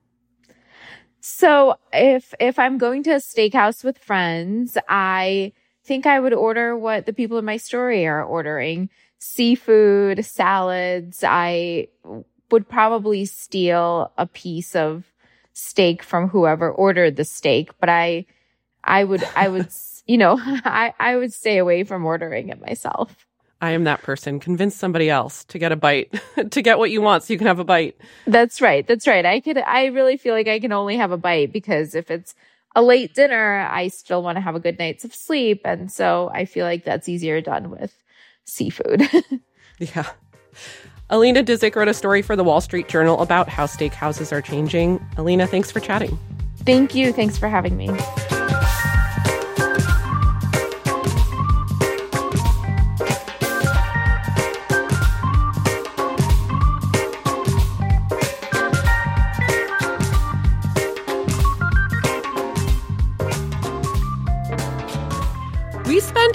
so 1.20 1.76
if 1.92 2.34
if 2.40 2.58
I'm 2.58 2.78
going 2.78 3.02
to 3.04 3.12
a 3.12 3.16
steakhouse 3.16 3.84
with 3.84 3.98
friends, 3.98 4.76
I 4.88 5.52
think 5.84 6.06
I 6.06 6.18
would 6.18 6.32
order 6.32 6.76
what 6.76 7.06
the 7.06 7.12
people 7.12 7.38
in 7.38 7.44
my 7.44 7.58
story 7.58 8.06
are 8.06 8.24
ordering. 8.24 8.88
Seafood, 9.18 10.24
salads. 10.24 11.22
I 11.26 11.88
would 12.50 12.68
probably 12.68 13.26
steal 13.26 14.12
a 14.16 14.26
piece 14.26 14.74
of 14.74 15.04
steak 15.52 16.02
from 16.02 16.28
whoever 16.28 16.70
ordered 16.70 17.16
the 17.16 17.24
steak, 17.24 17.78
but 17.78 17.90
I 17.90 18.24
I 18.84 19.04
would 19.04 19.22
I 19.36 19.48
would 19.48 19.68
you 20.06 20.18
know, 20.18 20.38
I 20.40 20.92
I 20.98 21.16
would 21.16 21.32
stay 21.32 21.58
away 21.58 21.84
from 21.84 22.04
ordering 22.04 22.48
it 22.48 22.60
myself. 22.60 23.26
I 23.62 23.72
am 23.72 23.84
that 23.84 24.02
person. 24.02 24.40
Convince 24.40 24.74
somebody 24.74 25.10
else 25.10 25.44
to 25.44 25.58
get 25.58 25.70
a 25.70 25.76
bite, 25.76 26.18
to 26.50 26.62
get 26.62 26.78
what 26.78 26.90
you 26.90 27.02
want 27.02 27.24
so 27.24 27.32
you 27.32 27.38
can 27.38 27.46
have 27.46 27.58
a 27.58 27.64
bite. 27.64 27.96
That's 28.26 28.60
right. 28.60 28.86
That's 28.86 29.06
right. 29.06 29.26
I 29.26 29.40
could, 29.40 29.58
I 29.58 29.86
really 29.86 30.16
feel 30.16 30.34
like 30.34 30.48
I 30.48 30.60
can 30.60 30.72
only 30.72 30.96
have 30.96 31.12
a 31.12 31.18
bite 31.18 31.52
because 31.52 31.94
if 31.94 32.10
it's 32.10 32.34
a 32.74 32.82
late 32.82 33.14
dinner, 33.14 33.68
I 33.70 33.88
still 33.88 34.22
want 34.22 34.36
to 34.36 34.40
have 34.40 34.54
a 34.54 34.60
good 34.60 34.78
night's 34.78 35.04
of 35.04 35.14
sleep. 35.14 35.60
And 35.64 35.92
so 35.92 36.30
I 36.32 36.46
feel 36.46 36.64
like 36.64 36.84
that's 36.84 37.08
easier 37.08 37.42
done 37.42 37.70
with 37.70 37.94
seafood. 38.44 39.02
yeah. 39.78 40.10
Alina 41.10 41.42
Dizik 41.42 41.74
wrote 41.76 41.88
a 41.88 41.94
story 41.94 42.22
for 42.22 42.36
the 42.36 42.44
Wall 42.44 42.60
Street 42.60 42.88
Journal 42.88 43.20
about 43.20 43.48
how 43.48 43.66
steakhouses 43.66 44.32
are 44.32 44.40
changing. 44.40 45.04
Alina, 45.18 45.46
thanks 45.46 45.70
for 45.70 45.80
chatting. 45.80 46.18
Thank 46.64 46.94
you. 46.94 47.12
Thanks 47.12 47.36
for 47.36 47.48
having 47.48 47.76
me. 47.76 47.90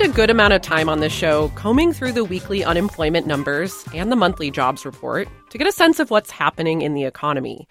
A 0.05 0.07
good 0.09 0.29
amount 0.29 0.53
of 0.53 0.61
time 0.61 0.87
on 0.87 0.99
this 0.99 1.11
show 1.11 1.49
combing 1.55 1.91
through 1.91 2.11
the 2.11 2.23
weekly 2.23 2.63
unemployment 2.63 3.25
numbers 3.25 3.83
and 3.91 4.11
the 4.11 4.15
monthly 4.15 4.51
jobs 4.51 4.85
report 4.85 5.27
to 5.49 5.57
get 5.57 5.67
a 5.67 5.71
sense 5.71 5.99
of 5.99 6.11
what's 6.11 6.29
happening 6.29 6.83
in 6.83 6.93
the 6.93 7.05
economy. 7.05 7.67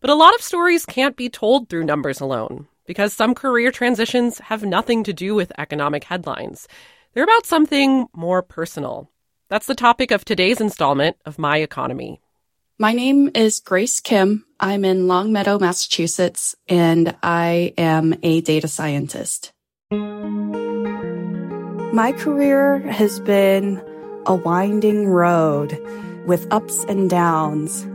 But 0.00 0.10
a 0.10 0.16
lot 0.16 0.34
of 0.34 0.40
stories 0.40 0.84
can't 0.84 1.14
be 1.14 1.28
told 1.28 1.68
through 1.68 1.84
numbers 1.84 2.20
alone 2.20 2.66
because 2.86 3.12
some 3.12 3.36
career 3.36 3.70
transitions 3.70 4.40
have 4.40 4.64
nothing 4.64 5.04
to 5.04 5.12
do 5.12 5.36
with 5.36 5.52
economic 5.58 6.02
headlines. 6.02 6.66
They're 7.14 7.22
about 7.22 7.46
something 7.46 8.08
more 8.12 8.42
personal. 8.42 9.08
That's 9.48 9.66
the 9.66 9.76
topic 9.76 10.10
of 10.10 10.24
today's 10.24 10.60
installment 10.60 11.16
of 11.24 11.38
My 11.38 11.58
Economy. 11.58 12.20
My 12.80 12.94
name 12.94 13.30
is 13.32 13.60
Grace 13.60 14.00
Kim. 14.00 14.44
I'm 14.58 14.84
in 14.84 15.06
Longmeadow, 15.06 15.60
Massachusetts, 15.60 16.56
and 16.66 17.14
I 17.22 17.74
am 17.78 18.16
a 18.24 18.40
data 18.40 18.66
scientist. 18.66 19.52
My 21.96 22.12
career 22.12 22.80
has 22.80 23.20
been 23.20 23.82
a 24.26 24.34
winding 24.34 25.06
road 25.06 25.82
with 26.26 26.46
ups 26.50 26.84
and 26.90 27.08
downs. 27.08 27.86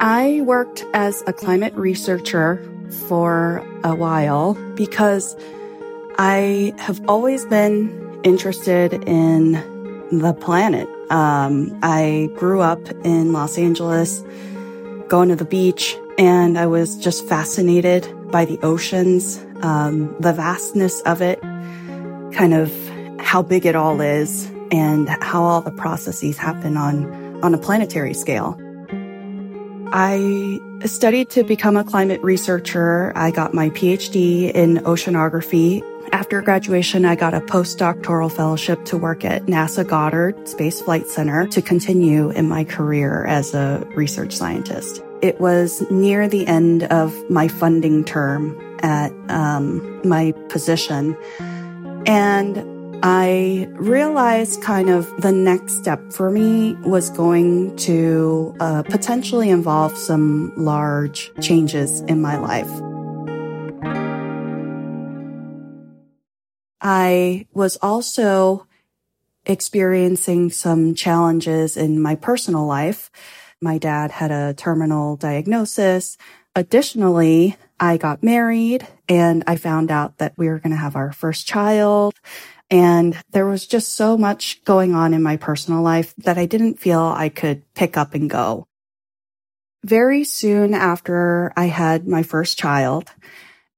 I 0.00 0.42
worked 0.44 0.84
as 0.92 1.24
a 1.26 1.32
climate 1.32 1.72
researcher 1.72 2.62
for 3.06 3.66
a 3.84 3.94
while 3.94 4.52
because 4.74 5.34
I 6.18 6.74
have 6.76 7.00
always 7.08 7.46
been 7.46 8.20
interested 8.22 8.92
in 9.08 9.52
the 10.12 10.34
planet. 10.34 10.86
Um, 11.10 11.74
I 11.82 12.28
grew 12.36 12.60
up 12.60 12.86
in 13.02 13.32
Los 13.32 13.56
Angeles, 13.56 14.22
going 15.08 15.30
to 15.30 15.36
the 15.36 15.46
beach, 15.46 15.96
and 16.18 16.58
I 16.58 16.66
was 16.66 16.98
just 16.98 17.26
fascinated 17.26 18.06
by 18.30 18.44
the 18.44 18.58
oceans, 18.62 19.42
um, 19.62 20.14
the 20.20 20.34
vastness 20.34 21.00
of 21.06 21.22
it, 21.22 21.40
kind 22.34 22.52
of 22.52 22.87
how 23.28 23.42
big 23.42 23.66
it 23.66 23.76
all 23.76 24.00
is 24.00 24.50
and 24.70 25.06
how 25.22 25.42
all 25.42 25.60
the 25.60 25.70
processes 25.70 26.38
happen 26.38 26.78
on, 26.78 27.44
on 27.44 27.52
a 27.52 27.58
planetary 27.58 28.14
scale. 28.14 28.58
I 29.92 30.58
studied 30.86 31.28
to 31.30 31.42
become 31.44 31.76
a 31.76 31.84
climate 31.84 32.22
researcher. 32.22 33.12
I 33.14 33.30
got 33.30 33.52
my 33.52 33.68
PhD 33.68 34.50
in 34.50 34.78
oceanography. 34.78 35.82
After 36.10 36.40
graduation, 36.40 37.04
I 37.04 37.16
got 37.16 37.34
a 37.34 37.40
postdoctoral 37.40 38.32
fellowship 38.32 38.86
to 38.86 38.96
work 38.96 39.26
at 39.26 39.44
NASA 39.44 39.86
Goddard 39.86 40.48
Space 40.48 40.80
Flight 40.80 41.06
Center 41.06 41.46
to 41.48 41.60
continue 41.60 42.30
in 42.30 42.48
my 42.48 42.64
career 42.64 43.26
as 43.26 43.52
a 43.52 43.86
research 43.94 44.32
scientist. 44.32 45.02
It 45.20 45.38
was 45.38 45.82
near 45.90 46.28
the 46.28 46.46
end 46.46 46.84
of 46.84 47.14
my 47.28 47.48
funding 47.48 48.06
term 48.06 48.58
at 48.82 49.12
um, 49.28 50.00
my 50.08 50.32
position. 50.48 51.14
And 52.06 52.77
I 53.02 53.68
realized 53.74 54.60
kind 54.60 54.90
of 54.90 55.22
the 55.22 55.30
next 55.30 55.78
step 55.78 56.12
for 56.12 56.30
me 56.30 56.74
was 56.84 57.10
going 57.10 57.76
to 57.76 58.56
uh, 58.58 58.82
potentially 58.82 59.50
involve 59.50 59.96
some 59.96 60.52
large 60.56 61.30
changes 61.40 62.00
in 62.02 62.20
my 62.20 62.38
life. 62.38 62.68
I 66.80 67.46
was 67.52 67.76
also 67.82 68.66
experiencing 69.46 70.50
some 70.50 70.96
challenges 70.96 71.76
in 71.76 72.02
my 72.02 72.16
personal 72.16 72.66
life. 72.66 73.12
My 73.60 73.78
dad 73.78 74.10
had 74.10 74.32
a 74.32 74.54
terminal 74.54 75.16
diagnosis. 75.16 76.16
Additionally, 76.56 77.56
I 77.78 77.96
got 77.96 78.24
married 78.24 78.88
and 79.08 79.44
I 79.46 79.54
found 79.54 79.92
out 79.92 80.18
that 80.18 80.34
we 80.36 80.48
were 80.48 80.58
going 80.58 80.72
to 80.72 80.76
have 80.76 80.96
our 80.96 81.12
first 81.12 81.46
child. 81.46 82.14
And 82.70 83.16
there 83.30 83.46
was 83.46 83.66
just 83.66 83.94
so 83.94 84.18
much 84.18 84.62
going 84.64 84.94
on 84.94 85.14
in 85.14 85.22
my 85.22 85.36
personal 85.36 85.82
life 85.82 86.14
that 86.18 86.36
I 86.38 86.46
didn't 86.46 86.80
feel 86.80 87.00
I 87.00 87.28
could 87.28 87.62
pick 87.74 87.96
up 87.96 88.14
and 88.14 88.28
go. 88.28 88.66
Very 89.84 90.24
soon 90.24 90.74
after 90.74 91.52
I 91.56 91.66
had 91.66 92.06
my 92.06 92.22
first 92.22 92.58
child, 92.58 93.10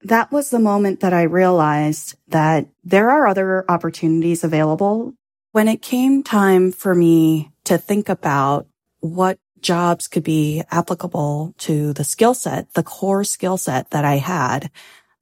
that 0.03 0.33
was 0.33 0.51
the 0.51 0.59
moment 0.59 1.01
that 1.01 1.13
I 1.13 1.23
realized 1.23 2.17
that 2.29 2.67
there 2.83 3.11
are 3.11 3.27
other 3.27 3.65
opportunities 3.69 4.43
available. 4.43 5.15
When 5.53 5.69
it 5.69 5.83
came 5.83 6.23
time 6.23 6.73
for 6.73 6.95
me 6.95 7.53
to 7.65 7.77
think 7.77 8.09
about 8.09 8.67
what 9.01 9.39
jobs 9.61 10.09
could 10.09 10.25
be 10.25 10.63
applicable 10.71 11.55
to 11.59 11.93
the 11.93 12.05
skill 12.05 12.35
set, 12.35 12.73
the 12.73 12.83
core 12.83 13.25
skill 13.25 13.59
set 13.59 13.91
that 13.91 14.05
I 14.05 14.17
had, 14.17 14.71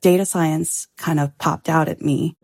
data 0.01 0.25
science 0.25 0.87
kind 0.97 1.19
of 1.19 1.37
popped 1.39 1.69
out 1.69 1.89
at 1.89 2.01
me. 2.01 2.37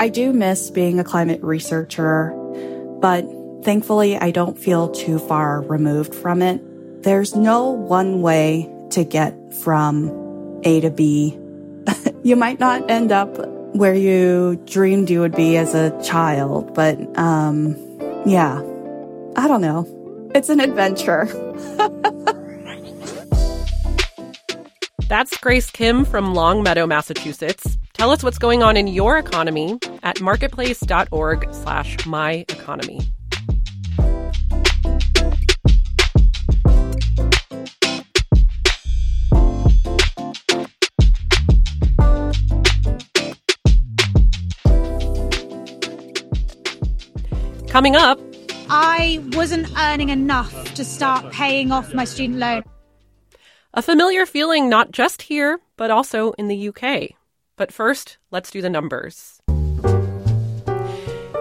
I 0.00 0.08
do 0.08 0.32
miss 0.32 0.70
being 0.70 0.98
a 0.98 1.04
climate 1.04 1.42
researcher, 1.42 2.32
but 3.02 3.20
thankfully 3.64 4.16
I 4.16 4.30
don't 4.30 4.56
feel 4.56 4.88
too 4.88 5.18
far 5.18 5.60
removed 5.60 6.14
from 6.14 6.40
it. 6.40 6.58
There's 7.02 7.36
no 7.36 7.68
one 7.68 8.22
way 8.22 8.72
to 8.92 9.04
get 9.04 9.34
from 9.52 10.08
A 10.64 10.80
to 10.80 10.90
B. 10.90 11.38
you 12.22 12.34
might 12.34 12.58
not 12.58 12.90
end 12.90 13.12
up 13.12 13.28
where 13.76 13.92
you 13.92 14.58
dreamed 14.64 15.10
you 15.10 15.20
would 15.20 15.36
be 15.36 15.58
as 15.58 15.74
a 15.74 15.90
child, 16.02 16.72
but 16.72 16.96
um, 17.18 17.76
yeah, 18.24 18.56
I 19.36 19.46
don't 19.46 19.60
know. 19.60 19.86
It's 20.34 20.48
an 20.48 20.60
adventure. 20.60 21.26
That's 25.08 25.36
Grace 25.36 25.70
Kim 25.70 26.06
from 26.06 26.32
Longmeadow, 26.32 26.86
Massachusetts. 26.86 27.76
Tell 28.00 28.12
us 28.12 28.22
what's 28.22 28.38
going 28.38 28.62
on 28.62 28.78
in 28.78 28.86
your 28.86 29.18
economy 29.18 29.78
at 30.02 30.22
marketplace.org 30.22 31.52
slash 31.52 32.06
my 32.06 32.46
economy. 32.48 33.02
Coming 47.68 47.96
up, 47.96 48.18
I 48.70 49.22
wasn't 49.34 49.70
earning 49.76 50.08
enough 50.08 50.72
to 50.72 50.86
start 50.86 51.30
paying 51.34 51.70
off 51.70 51.92
my 51.92 52.04
student 52.06 52.38
loan. 52.38 52.62
A 53.74 53.82
familiar 53.82 54.24
feeling 54.24 54.70
not 54.70 54.90
just 54.90 55.20
here, 55.20 55.60
but 55.76 55.90
also 55.90 56.32
in 56.38 56.48
the 56.48 56.70
UK. 56.70 57.19
But 57.60 57.72
first, 57.72 58.16
let's 58.30 58.50
do 58.50 58.62
the 58.62 58.70
numbers. 58.70 59.38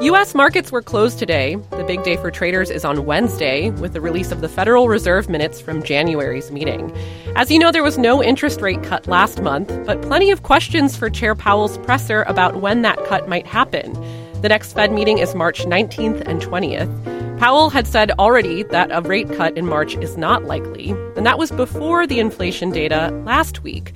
U.S. 0.02 0.36
markets 0.36 0.70
were 0.70 0.82
closed 0.82 1.18
today. 1.18 1.56
The 1.56 1.86
big 1.88 2.04
day 2.04 2.18
for 2.18 2.30
traders 2.30 2.70
is 2.70 2.84
on 2.84 3.06
Wednesday 3.06 3.70
with 3.70 3.94
the 3.94 4.02
release 4.02 4.34
of 4.34 4.42
the 4.42 4.50
Federal 4.50 4.90
Reserve 4.90 5.30
minutes 5.30 5.62
from 5.62 5.82
January's 5.82 6.52
meeting. 6.52 6.94
As 7.38 7.50
you 7.50 7.58
know, 7.58 7.72
there 7.72 7.86
was 7.86 7.98
no 7.98 8.22
interest 8.22 8.60
rate 8.60 8.84
cut 8.84 9.08
last 9.08 9.42
month, 9.42 9.70
but 9.86 10.02
plenty 10.02 10.30
of 10.30 10.44
questions 10.44 10.94
for 10.98 11.10
Chair 11.10 11.36
Powell's 11.36 11.78
presser 11.78 12.24
about 12.24 12.58
when 12.58 12.82
that 12.82 13.02
cut 13.06 13.30
might 13.30 13.48
happen. 13.48 13.94
The 14.42 14.50
next 14.50 14.74
Fed 14.74 14.92
meeting 14.92 15.20
is 15.20 15.34
March 15.36 15.62
19th 15.62 16.20
and 16.28 16.42
20th. 16.42 17.40
Powell 17.40 17.70
had 17.70 17.88
said 17.88 18.12
already 18.20 18.64
that 18.64 18.90
a 18.92 19.00
rate 19.00 19.32
cut 19.38 19.58
in 19.58 19.66
March 19.66 19.96
is 20.00 20.18
not 20.18 20.44
likely, 20.44 20.90
and 21.16 21.26
that 21.26 21.38
was 21.38 21.50
before 21.50 22.06
the 22.06 22.20
inflation 22.20 22.72
data 22.72 23.10
last 23.24 23.64
week. 23.64 23.94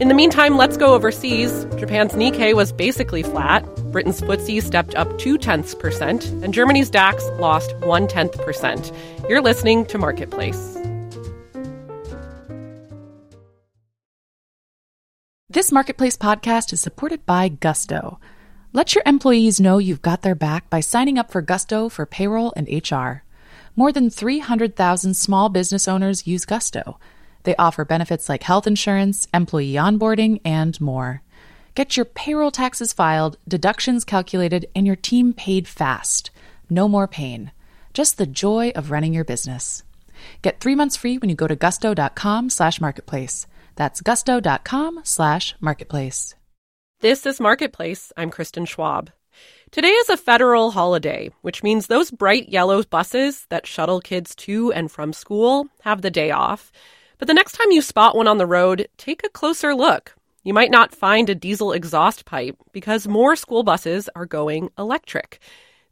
In 0.00 0.06
the 0.06 0.14
meantime, 0.14 0.56
let's 0.56 0.76
go 0.76 0.94
overseas. 0.94 1.64
Japan's 1.76 2.12
Nikkei 2.12 2.54
was 2.54 2.70
basically 2.70 3.24
flat. 3.24 3.64
Britain's 3.90 4.20
FTSE 4.20 4.62
stepped 4.62 4.94
up 4.94 5.18
two 5.18 5.36
tenths 5.36 5.74
percent, 5.74 6.26
and 6.44 6.54
Germany's 6.54 6.88
DAX 6.88 7.28
lost 7.40 7.74
one 7.78 8.06
tenth 8.06 8.40
percent. 8.44 8.92
You're 9.28 9.40
listening 9.40 9.84
to 9.86 9.98
Marketplace. 9.98 10.78
This 15.50 15.72
Marketplace 15.72 16.16
podcast 16.16 16.72
is 16.72 16.80
supported 16.80 17.26
by 17.26 17.48
Gusto. 17.48 18.20
Let 18.72 18.94
your 18.94 19.02
employees 19.04 19.60
know 19.60 19.78
you've 19.78 20.02
got 20.02 20.22
their 20.22 20.36
back 20.36 20.70
by 20.70 20.78
signing 20.78 21.18
up 21.18 21.32
for 21.32 21.42
Gusto 21.42 21.88
for 21.88 22.06
payroll 22.06 22.52
and 22.54 22.68
HR. 22.68 23.24
More 23.74 23.90
than 23.90 24.10
300,000 24.10 25.14
small 25.14 25.48
business 25.48 25.88
owners 25.88 26.24
use 26.24 26.44
Gusto. 26.44 27.00
They 27.48 27.56
offer 27.56 27.86
benefits 27.86 28.28
like 28.28 28.42
health 28.42 28.66
insurance, 28.66 29.26
employee 29.32 29.72
onboarding, 29.72 30.42
and 30.44 30.78
more. 30.82 31.22
Get 31.74 31.96
your 31.96 32.04
payroll 32.04 32.50
taxes 32.50 32.92
filed, 32.92 33.38
deductions 33.48 34.04
calculated, 34.04 34.68
and 34.76 34.86
your 34.86 34.96
team 34.96 35.32
paid 35.32 35.66
fast. 35.66 36.30
No 36.68 36.88
more 36.88 37.08
pain. 37.08 37.52
Just 37.94 38.18
the 38.18 38.26
joy 38.26 38.72
of 38.74 38.90
running 38.90 39.14
your 39.14 39.24
business. 39.24 39.82
Get 40.42 40.60
three 40.60 40.74
months 40.74 40.94
free 40.94 41.16
when 41.16 41.30
you 41.30 41.36
go 41.36 41.46
to 41.46 41.56
gusto.com 41.56 42.50
slash 42.50 42.82
marketplace. 42.82 43.46
That's 43.76 44.02
gusto.com 44.02 45.00
slash 45.04 45.54
marketplace. 45.58 46.34
This 47.00 47.24
is 47.24 47.40
Marketplace. 47.40 48.12
I'm 48.14 48.30
Kristin 48.30 48.68
Schwab. 48.68 49.10
Today 49.70 49.88
is 49.88 50.10
a 50.10 50.18
federal 50.18 50.72
holiday, 50.72 51.30
which 51.40 51.62
means 51.62 51.86
those 51.86 52.10
bright 52.10 52.50
yellow 52.50 52.82
buses 52.82 53.46
that 53.48 53.66
shuttle 53.66 54.02
kids 54.02 54.34
to 54.34 54.70
and 54.70 54.92
from 54.92 55.14
school 55.14 55.68
have 55.80 56.02
the 56.02 56.10
day 56.10 56.30
off. 56.30 56.70
But 57.18 57.26
the 57.26 57.34
next 57.34 57.52
time 57.52 57.70
you 57.72 57.82
spot 57.82 58.16
one 58.16 58.28
on 58.28 58.38
the 58.38 58.46
road, 58.46 58.88
take 58.96 59.24
a 59.24 59.28
closer 59.28 59.74
look. 59.74 60.14
You 60.44 60.54
might 60.54 60.70
not 60.70 60.94
find 60.94 61.28
a 61.28 61.34
diesel 61.34 61.72
exhaust 61.72 62.24
pipe 62.24 62.56
because 62.72 63.08
more 63.08 63.34
school 63.34 63.64
buses 63.64 64.08
are 64.14 64.24
going 64.24 64.70
electric. 64.78 65.40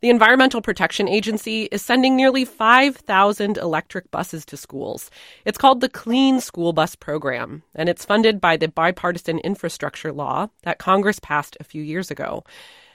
The 0.00 0.10
Environmental 0.10 0.62
Protection 0.62 1.08
Agency 1.08 1.64
is 1.64 1.82
sending 1.82 2.14
nearly 2.14 2.44
5,000 2.44 3.58
electric 3.58 4.10
buses 4.10 4.44
to 4.46 4.56
schools. 4.56 5.10
It's 5.44 5.58
called 5.58 5.80
the 5.80 5.88
Clean 5.88 6.40
School 6.40 6.72
Bus 6.72 6.94
Program, 6.94 7.64
and 7.74 7.88
it's 7.88 8.04
funded 8.04 8.40
by 8.40 8.56
the 8.56 8.68
bipartisan 8.68 9.38
infrastructure 9.40 10.12
law 10.12 10.48
that 10.62 10.78
Congress 10.78 11.18
passed 11.18 11.56
a 11.58 11.64
few 11.64 11.82
years 11.82 12.10
ago. 12.10 12.44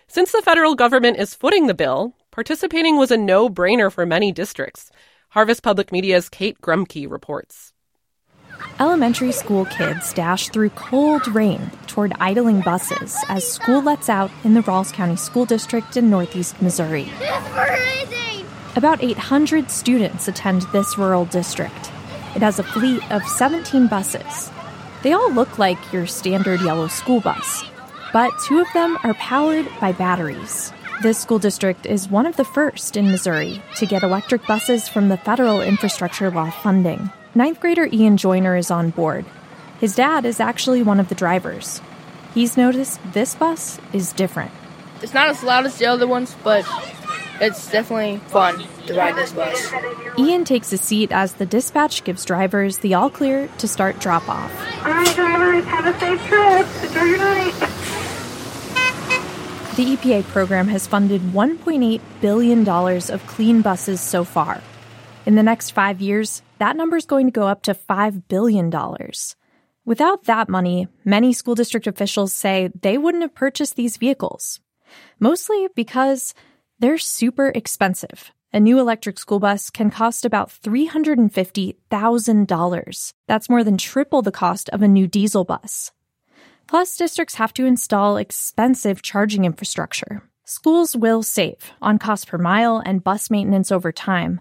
Since 0.08 0.32
the 0.32 0.42
federal 0.42 0.76
government 0.76 1.18
is 1.18 1.36
footing 1.36 1.68
the 1.68 1.74
bill, 1.74 2.16
participating 2.32 2.98
was 2.98 3.12
a 3.12 3.18
no 3.18 3.50
brainer 3.50 3.92
for 3.92 4.06
many 4.06 4.32
districts. 4.32 4.90
Harvest 5.30 5.64
Public 5.64 5.92
Media's 5.92 6.30
Kate 6.30 6.62
Grumke 6.62 7.10
reports. 7.10 7.74
Elementary 8.80 9.32
school 9.32 9.66
kids 9.66 10.14
dash 10.14 10.50
through 10.50 10.70
cold 10.72 11.28
rain 11.28 11.72
toward 11.88 12.14
idling 12.20 12.62
buses 12.62 13.16
as 13.30 13.48
school 13.48 13.82
lets 13.82 14.10
out 14.10 14.32
in 14.44 14.54
the 14.54 14.62
Ralls 14.62 14.92
County 14.92 15.16
School 15.16 15.46
District 15.46 15.96
in 15.96 16.10
northeast 16.10 16.62
Missouri. 16.62 17.12
About 18.76 19.04
800 19.04 19.70
students 19.70 20.28
attend 20.28 20.64
this 20.72 20.98
rural 20.98 21.26
district. 21.26 21.92
It 22.36 22.42
has 22.42 22.58
a 22.58 22.64
fleet 22.64 23.04
of 23.12 23.24
17 23.24 23.88
buses. 23.88 24.50
They 25.04 25.14
all 25.14 25.32
look 25.32 25.60
like 25.60 25.92
your 25.92 26.08
standard 26.08 26.62
yellow 26.62 26.88
school 26.88 27.20
bus, 27.20 27.64
but 28.14 28.32
two 28.46 28.60
of 28.60 28.68
them 28.74 28.98
are 29.04 29.14
powered 29.16 29.68
by 29.80 29.92
batteries. 29.92 30.72
This 31.02 31.18
school 31.18 31.40
district 31.40 31.86
is 31.86 32.08
one 32.08 32.28
of 32.28 32.38
the 32.38 32.46
first 32.46 32.96
in 32.96 33.10
Missouri 33.10 33.62
to 33.78 33.86
get 33.86 34.04
electric 34.04 34.46
buses 34.46 34.88
from 34.88 35.10
the 35.10 35.18
federal 35.18 35.60
infrastructure 35.62 36.30
law 36.30 36.52
funding. 36.52 37.10
Ninth 37.34 37.62
grader 37.62 37.88
Ian 37.90 38.18
Joyner 38.18 38.58
is 38.58 38.70
on 38.70 38.90
board. 38.90 39.26
His 39.80 39.96
dad 39.96 40.26
is 40.26 40.42
actually 40.42 40.84
one 40.84 41.00
of 41.00 41.08
the 41.08 41.16
drivers. 41.16 41.80
He's 42.34 42.58
noticed 42.58 43.00
this 43.14 43.36
bus 43.36 43.80
is 43.94 44.12
different. 44.12 44.52
It's 45.02 45.14
not 45.14 45.30
as 45.30 45.42
loud 45.42 45.66
as 45.66 45.78
the 45.78 45.86
other 45.86 46.08
ones, 46.08 46.36
but 46.44 46.66
it's 47.40 47.72
definitely 47.72 48.18
fun 48.28 48.62
to 48.88 48.94
ride 48.96 49.16
this 49.16 49.32
bus. 49.32 49.72
Ian 50.20 50.44
takes 50.44 50.74
a 50.74 50.78
seat 50.78 51.14
as 51.14 51.34
the 51.34 51.46
dispatch 51.46 52.04
gives 52.04 52.26
drivers 52.26 52.80
the 52.80 52.96
all 52.96 53.10
clear 53.10 53.48
to 53.60 53.68
start 53.68 54.00
drop 54.00 54.28
off. 54.28 54.52
All 54.86 54.92
right, 54.92 55.16
drivers, 55.16 55.64
have 55.66 55.86
a 55.86 56.00
safe 56.00 56.22
trip. 56.28 56.68
Enjoy 56.84 57.04
your 57.06 57.18
night. 57.18 57.54
The 59.78 59.96
EPA 59.96 60.24
program 60.26 60.68
has 60.68 60.86
funded 60.86 61.22
$1.8 61.22 62.02
billion 62.20 62.68
of 62.68 63.26
clean 63.28 63.62
buses 63.62 64.02
so 64.02 64.26
far. 64.26 64.62
In 65.26 65.36
the 65.36 65.44
next 65.44 65.70
five 65.72 66.02
years, 66.02 66.42
that 66.62 66.78
number 66.78 66.96
is 66.96 67.08
going 67.08 67.26
to 67.26 67.32
go 67.32 67.48
up 67.48 67.64
to 67.64 67.74
$5 67.74 68.28
billion. 68.28 68.72
Without 69.84 70.26
that 70.26 70.48
money, 70.48 70.88
many 71.04 71.34
school 71.34 71.56
district 71.56 71.88
officials 71.88 72.34
say 72.34 72.70
they 72.82 73.00
wouldn't 73.00 73.24
have 73.24 73.34
purchased 73.34 73.76
these 73.76 73.98
vehicles. 73.98 74.60
Mostly 75.20 75.70
because 75.76 76.36
they're 76.78 77.00
super 77.00 77.52
expensive. 77.56 78.32
A 78.54 78.60
new 78.60 78.80
electric 78.80 79.18
school 79.18 79.40
bus 79.40 79.72
can 79.72 79.90
cost 79.90 80.24
about 80.24 80.52
$350,000. 80.52 83.14
That's 83.28 83.50
more 83.50 83.64
than 83.64 83.78
triple 83.80 84.22
the 84.22 84.32
cost 84.32 84.70
of 84.70 84.84
a 84.84 84.88
new 84.88 85.08
diesel 85.08 85.44
bus. 85.44 85.92
Plus, 86.68 86.96
districts 86.96 87.34
have 87.36 87.54
to 87.54 87.66
install 87.66 88.18
expensive 88.18 89.02
charging 89.02 89.46
infrastructure. 89.46 90.22
Schools 90.46 90.96
will 90.96 91.24
save 91.24 91.72
on 91.82 91.98
cost 91.98 92.28
per 92.28 92.38
mile 92.38 92.84
and 92.86 93.04
bus 93.04 93.32
maintenance 93.32 93.72
over 93.72 93.92
time, 93.92 94.40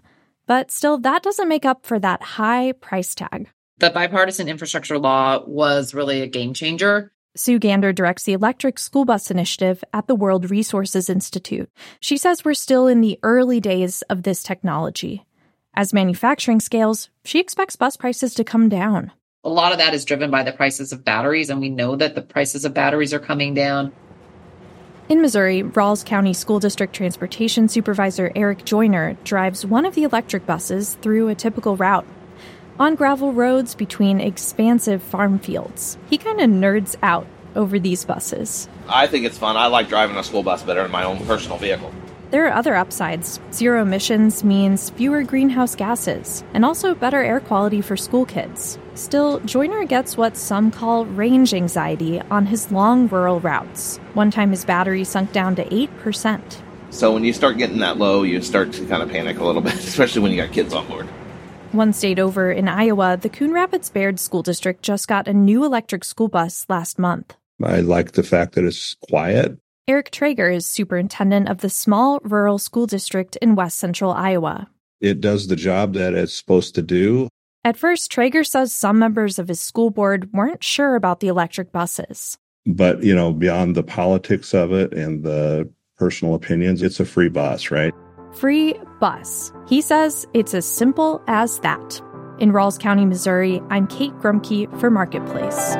but 0.51 0.69
still, 0.69 0.97
that 0.97 1.23
doesn't 1.23 1.47
make 1.47 1.63
up 1.63 1.85
for 1.85 1.97
that 1.97 2.21
high 2.21 2.73
price 2.73 3.15
tag. 3.15 3.47
The 3.77 3.89
bipartisan 3.89 4.49
infrastructure 4.49 4.97
law 4.97 5.45
was 5.47 5.93
really 5.93 6.19
a 6.19 6.27
game 6.27 6.53
changer. 6.53 7.13
Sue 7.37 7.57
Gander 7.57 7.93
directs 7.93 8.23
the 8.23 8.33
electric 8.33 8.77
school 8.77 9.05
bus 9.05 9.31
initiative 9.31 9.81
at 9.93 10.07
the 10.07 10.13
World 10.13 10.51
Resources 10.51 11.09
Institute. 11.09 11.69
She 12.01 12.17
says 12.17 12.43
we're 12.43 12.53
still 12.53 12.87
in 12.87 12.99
the 12.99 13.17
early 13.23 13.61
days 13.61 14.01
of 14.09 14.23
this 14.23 14.43
technology. 14.43 15.25
As 15.73 15.93
manufacturing 15.93 16.59
scales, 16.59 17.09
she 17.23 17.39
expects 17.39 17.77
bus 17.77 17.95
prices 17.95 18.33
to 18.33 18.43
come 18.43 18.67
down. 18.67 19.13
A 19.45 19.49
lot 19.49 19.71
of 19.71 19.77
that 19.77 19.93
is 19.93 20.03
driven 20.03 20.31
by 20.31 20.43
the 20.43 20.51
prices 20.51 20.91
of 20.91 21.05
batteries, 21.05 21.49
and 21.49 21.61
we 21.61 21.69
know 21.69 21.95
that 21.95 22.13
the 22.13 22.21
prices 22.21 22.65
of 22.65 22.73
batteries 22.73 23.13
are 23.13 23.19
coming 23.19 23.53
down. 23.53 23.93
In 25.11 25.21
Missouri, 25.21 25.61
Ralls 25.61 26.05
County 26.05 26.33
School 26.33 26.61
District 26.61 26.95
Transportation 26.95 27.67
Supervisor 27.67 28.31
Eric 28.33 28.63
Joyner 28.63 29.17
drives 29.25 29.65
one 29.65 29.85
of 29.85 29.93
the 29.93 30.03
electric 30.03 30.45
buses 30.45 30.93
through 31.01 31.27
a 31.27 31.35
typical 31.35 31.75
route. 31.75 32.05
On 32.79 32.95
gravel 32.95 33.33
roads 33.33 33.75
between 33.75 34.21
expansive 34.21 35.03
farm 35.03 35.37
fields, 35.37 35.97
he 36.09 36.17
kind 36.17 36.39
of 36.39 36.49
nerds 36.49 36.95
out 37.03 37.27
over 37.57 37.77
these 37.77 38.05
buses. 38.05 38.69
I 38.87 39.05
think 39.07 39.25
it's 39.25 39.37
fun. 39.37 39.57
I 39.57 39.67
like 39.67 39.89
driving 39.89 40.15
a 40.15 40.23
school 40.23 40.43
bus 40.43 40.63
better 40.63 40.81
than 40.81 40.91
my 40.91 41.03
own 41.03 41.25
personal 41.25 41.57
vehicle. 41.57 41.91
There 42.31 42.47
are 42.47 42.53
other 42.53 42.77
upsides. 42.77 43.41
Zero 43.51 43.81
emissions 43.81 44.41
means 44.41 44.89
fewer 44.91 45.21
greenhouse 45.21 45.75
gases 45.75 46.45
and 46.53 46.63
also 46.63 46.95
better 46.95 47.21
air 47.21 47.41
quality 47.41 47.81
for 47.81 47.97
school 47.97 48.25
kids. 48.25 48.79
Still, 48.95 49.41
Joyner 49.41 49.83
gets 49.83 50.15
what 50.15 50.37
some 50.37 50.71
call 50.71 51.05
range 51.05 51.53
anxiety 51.53 52.21
on 52.31 52.45
his 52.45 52.71
long 52.71 53.09
rural 53.09 53.41
routes. 53.41 53.97
One 54.13 54.31
time 54.31 54.51
his 54.51 54.63
battery 54.63 55.03
sunk 55.03 55.33
down 55.33 55.57
to 55.57 55.65
8%. 55.65 56.41
So 56.89 57.13
when 57.13 57.25
you 57.25 57.33
start 57.33 57.57
getting 57.57 57.79
that 57.79 57.97
low, 57.97 58.23
you 58.23 58.41
start 58.41 58.71
to 58.73 58.85
kind 58.85 59.03
of 59.03 59.09
panic 59.09 59.39
a 59.39 59.43
little 59.43 59.61
bit, 59.69 59.73
especially 59.73 60.21
when 60.21 60.31
you 60.31 60.37
got 60.37 60.53
kids 60.53 60.73
on 60.73 60.87
board. 60.87 61.07
One 61.73 61.91
state 61.91 62.19
over 62.19 62.49
in 62.49 62.69
Iowa, 62.69 63.17
the 63.17 63.29
Coon 63.29 63.51
Rapids 63.51 63.89
Bayard 63.89 64.21
School 64.21 64.41
District 64.41 64.81
just 64.81 65.09
got 65.09 65.27
a 65.27 65.33
new 65.33 65.65
electric 65.65 66.05
school 66.05 66.29
bus 66.29 66.65
last 66.69 66.97
month. 66.97 67.35
I 67.61 67.81
like 67.81 68.13
the 68.13 68.23
fact 68.23 68.55
that 68.55 68.63
it's 68.63 68.95
quiet. 69.01 69.57
Eric 69.87 70.11
Traeger 70.11 70.49
is 70.49 70.69
superintendent 70.69 71.49
of 71.49 71.59
the 71.59 71.69
small 71.69 72.19
rural 72.23 72.59
school 72.59 72.85
district 72.85 73.35
in 73.37 73.55
west 73.55 73.79
central 73.79 74.11
Iowa. 74.11 74.69
It 74.99 75.19
does 75.21 75.47
the 75.47 75.55
job 75.55 75.95
that 75.95 76.13
it's 76.13 76.35
supposed 76.35 76.75
to 76.75 76.83
do. 76.83 77.29
At 77.63 77.77
first, 77.77 78.11
Traeger 78.11 78.43
says 78.43 78.73
some 78.73 78.99
members 78.99 79.39
of 79.39 79.47
his 79.47 79.59
school 79.59 79.89
board 79.89 80.31
weren't 80.33 80.63
sure 80.63 80.95
about 80.95 81.19
the 81.19 81.27
electric 81.27 81.71
buses. 81.71 82.37
But, 82.67 83.03
you 83.03 83.15
know, 83.15 83.33
beyond 83.33 83.75
the 83.75 83.83
politics 83.83 84.53
of 84.53 84.71
it 84.71 84.93
and 84.93 85.23
the 85.23 85.67
personal 85.97 86.35
opinions, 86.35 86.83
it's 86.83 86.99
a 86.99 87.05
free 87.05 87.29
bus, 87.29 87.71
right? 87.71 87.93
Free 88.33 88.75
bus. 88.99 89.51
He 89.67 89.81
says 89.81 90.27
it's 90.35 90.53
as 90.53 90.65
simple 90.65 91.23
as 91.27 91.59
that. 91.59 92.01
In 92.39 92.51
Ralls 92.51 92.77
County, 92.77 93.05
Missouri, 93.05 93.61
I'm 93.71 93.87
Kate 93.87 94.13
Grumke 94.13 94.79
for 94.79 94.91
Marketplace. 94.91 95.75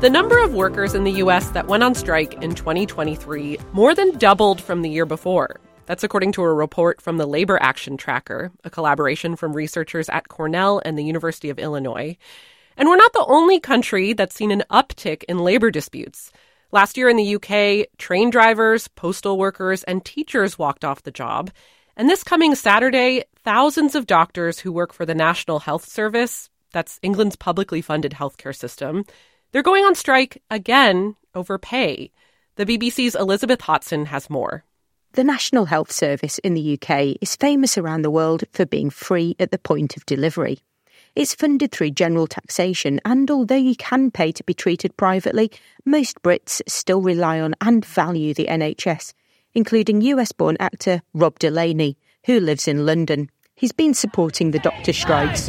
The 0.00 0.10
number 0.10 0.38
of 0.44 0.52
workers 0.52 0.94
in 0.94 1.04
the 1.04 1.12
U.S. 1.12 1.48
that 1.50 1.68
went 1.68 1.82
on 1.82 1.94
strike 1.94 2.34
in 2.42 2.54
2023 2.54 3.56
more 3.72 3.94
than 3.94 4.18
doubled 4.18 4.60
from 4.60 4.82
the 4.82 4.90
year 4.90 5.06
before. 5.06 5.58
That's 5.86 6.04
according 6.04 6.32
to 6.32 6.42
a 6.42 6.52
report 6.52 7.00
from 7.00 7.16
the 7.16 7.24
Labor 7.24 7.58
Action 7.62 7.96
Tracker, 7.96 8.52
a 8.62 8.68
collaboration 8.68 9.36
from 9.36 9.54
researchers 9.54 10.10
at 10.10 10.28
Cornell 10.28 10.82
and 10.84 10.98
the 10.98 11.04
University 11.04 11.48
of 11.48 11.58
Illinois. 11.58 12.18
And 12.76 12.90
we're 12.90 12.96
not 12.96 13.14
the 13.14 13.24
only 13.26 13.58
country 13.58 14.12
that's 14.12 14.36
seen 14.36 14.50
an 14.50 14.64
uptick 14.70 15.24
in 15.30 15.38
labor 15.38 15.70
disputes. 15.70 16.30
Last 16.72 16.98
year 16.98 17.08
in 17.08 17.16
the 17.16 17.36
UK, 17.36 17.86
train 17.96 18.28
drivers, 18.28 18.88
postal 18.88 19.38
workers, 19.38 19.82
and 19.84 20.04
teachers 20.04 20.58
walked 20.58 20.84
off 20.84 21.04
the 21.04 21.10
job. 21.10 21.50
And 21.96 22.10
this 22.10 22.22
coming 22.22 22.54
Saturday, 22.54 23.24
thousands 23.44 23.94
of 23.94 24.06
doctors 24.06 24.58
who 24.58 24.72
work 24.72 24.92
for 24.92 25.06
the 25.06 25.14
National 25.14 25.60
Health 25.60 25.86
Service, 25.86 26.50
that's 26.72 27.00
England's 27.00 27.36
publicly 27.36 27.80
funded 27.80 28.12
healthcare 28.12 28.54
system, 28.54 29.04
they're 29.56 29.62
going 29.62 29.86
on 29.86 29.94
strike 29.94 30.42
again 30.50 31.16
over 31.34 31.56
pay. 31.56 32.10
The 32.56 32.66
BBC's 32.66 33.14
Elizabeth 33.14 33.60
Hotson 33.60 34.04
has 34.04 34.28
more. 34.28 34.66
The 35.12 35.24
National 35.24 35.64
Health 35.64 35.90
Service 35.90 36.36
in 36.40 36.52
the 36.52 36.74
UK 36.78 37.16
is 37.22 37.36
famous 37.36 37.78
around 37.78 38.02
the 38.02 38.10
world 38.10 38.44
for 38.52 38.66
being 38.66 38.90
free 38.90 39.34
at 39.38 39.52
the 39.52 39.58
point 39.58 39.96
of 39.96 40.04
delivery. 40.04 40.58
It's 41.14 41.34
funded 41.34 41.72
through 41.72 41.92
general 41.92 42.26
taxation, 42.26 43.00
and 43.06 43.30
although 43.30 43.54
you 43.54 43.74
can 43.76 44.10
pay 44.10 44.30
to 44.32 44.44
be 44.44 44.52
treated 44.52 44.94
privately, 44.98 45.50
most 45.86 46.22
Brits 46.22 46.60
still 46.68 47.00
rely 47.00 47.40
on 47.40 47.54
and 47.62 47.82
value 47.82 48.34
the 48.34 48.48
NHS, 48.50 49.14
including 49.54 50.02
US 50.02 50.32
born 50.32 50.58
actor 50.60 51.00
Rob 51.14 51.38
Delaney, 51.38 51.96
who 52.26 52.40
lives 52.40 52.68
in 52.68 52.84
London. 52.84 53.30
He's 53.54 53.72
been 53.72 53.94
supporting 53.94 54.50
the 54.50 54.58
doctor 54.58 54.92
strikes. 54.92 55.48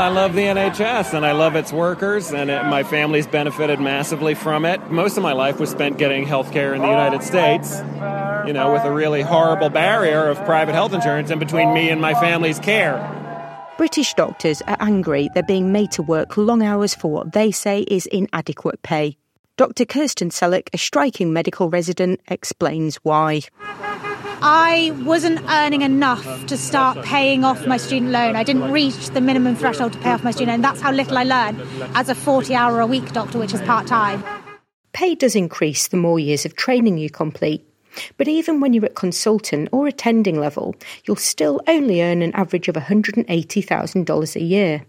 I 0.00 0.08
love 0.08 0.32
the 0.32 0.44
NHS 0.44 1.12
and 1.12 1.26
I 1.26 1.32
love 1.32 1.54
its 1.56 1.74
workers, 1.74 2.32
and 2.32 2.48
it, 2.48 2.64
my 2.64 2.84
family's 2.84 3.26
benefited 3.26 3.80
massively 3.80 4.34
from 4.34 4.64
it. 4.64 4.90
Most 4.90 5.18
of 5.18 5.22
my 5.22 5.34
life 5.34 5.60
was 5.60 5.68
spent 5.68 5.98
getting 5.98 6.26
health 6.26 6.52
care 6.52 6.72
in 6.72 6.80
the 6.80 6.88
United 6.88 7.22
States, 7.22 7.76
you 8.46 8.54
know, 8.54 8.72
with 8.72 8.82
a 8.84 8.90
really 8.90 9.20
horrible 9.20 9.68
barrier 9.68 10.26
of 10.26 10.42
private 10.46 10.72
health 10.72 10.94
insurance 10.94 11.30
in 11.30 11.38
between 11.38 11.74
me 11.74 11.90
and 11.90 12.00
my 12.00 12.14
family's 12.14 12.58
care. 12.58 12.96
British 13.76 14.14
doctors 14.14 14.62
are 14.62 14.78
angry 14.80 15.28
they're 15.34 15.42
being 15.42 15.70
made 15.70 15.92
to 15.92 16.02
work 16.02 16.38
long 16.38 16.62
hours 16.62 16.94
for 16.94 17.10
what 17.10 17.34
they 17.34 17.50
say 17.50 17.82
is 17.82 18.06
inadequate 18.06 18.82
pay. 18.82 19.18
Dr. 19.58 19.84
Kirsten 19.84 20.30
Selleck, 20.30 20.70
a 20.72 20.78
striking 20.78 21.30
medical 21.34 21.68
resident, 21.68 22.22
explains 22.28 22.96
why. 23.02 23.42
I 24.42 24.92
wasn't 25.04 25.42
earning 25.50 25.82
enough 25.82 26.46
to 26.46 26.56
start 26.56 27.04
paying 27.04 27.44
off 27.44 27.66
my 27.66 27.76
student 27.76 28.10
loan. 28.10 28.36
I 28.36 28.42
didn't 28.42 28.72
reach 28.72 29.10
the 29.10 29.20
minimum 29.20 29.54
threshold 29.54 29.92
to 29.92 29.98
pay 29.98 30.12
off 30.12 30.24
my 30.24 30.30
student 30.30 30.52
loan. 30.52 30.62
That's 30.62 30.80
how 30.80 30.92
little 30.92 31.18
I 31.18 31.24
learned 31.24 31.60
as 31.94 32.08
a 32.08 32.14
40 32.14 32.54
hour 32.54 32.80
a 32.80 32.86
week 32.86 33.12
doctor, 33.12 33.38
which 33.38 33.52
is 33.52 33.60
part 33.62 33.86
time. 33.86 34.24
Pay 34.92 35.14
does 35.14 35.36
increase 35.36 35.88
the 35.88 35.98
more 35.98 36.18
years 36.18 36.46
of 36.46 36.56
training 36.56 36.96
you 36.96 37.10
complete. 37.10 37.66
But 38.16 38.28
even 38.28 38.60
when 38.60 38.72
you're 38.72 38.86
at 38.86 38.94
consultant 38.94 39.68
or 39.72 39.86
attending 39.86 40.40
level, 40.40 40.74
you'll 41.04 41.16
still 41.16 41.60
only 41.66 42.02
earn 42.02 42.22
an 42.22 42.32
average 42.32 42.68
of 42.68 42.76
$180,000 42.76 44.36
a 44.36 44.42
year. 44.42 44.86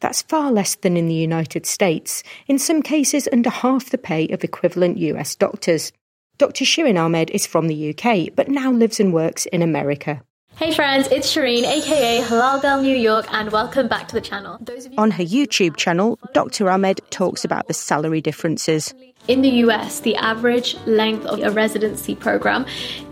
That's 0.00 0.22
far 0.22 0.50
less 0.50 0.74
than 0.74 0.96
in 0.96 1.06
the 1.06 1.14
United 1.14 1.66
States, 1.66 2.24
in 2.48 2.58
some 2.58 2.82
cases 2.82 3.28
under 3.32 3.50
half 3.50 3.90
the 3.90 3.98
pay 3.98 4.26
of 4.28 4.42
equivalent 4.42 4.98
US 4.98 5.36
doctors. 5.36 5.92
Dr. 6.38 6.64
Shirin 6.64 6.96
Ahmed 6.96 7.30
is 7.30 7.48
from 7.48 7.66
the 7.66 7.90
UK, 7.90 8.28
but 8.36 8.48
now 8.48 8.70
lives 8.70 9.00
and 9.00 9.12
works 9.12 9.46
in 9.46 9.60
America. 9.60 10.22
Hey 10.54 10.72
friends, 10.72 11.08
it's 11.08 11.34
Shireen, 11.34 11.64
aka 11.64 12.22
Halal 12.22 12.62
Girl 12.62 12.80
New 12.80 12.96
York, 12.96 13.26
and 13.32 13.50
welcome 13.50 13.88
back 13.88 14.06
to 14.06 14.14
the 14.14 14.20
channel. 14.20 14.60
On 14.96 15.10
her 15.10 15.24
YouTube 15.24 15.76
channel, 15.76 16.16
Dr. 16.34 16.70
Ahmed 16.70 17.00
talks 17.10 17.44
about 17.44 17.66
the 17.66 17.74
salary 17.74 18.20
differences. 18.20 18.94
In 19.26 19.42
the 19.42 19.48
US, 19.66 19.98
the 19.98 20.14
average 20.14 20.76
length 20.86 21.26
of 21.26 21.40
a 21.42 21.50
residency 21.50 22.14
program 22.14 22.66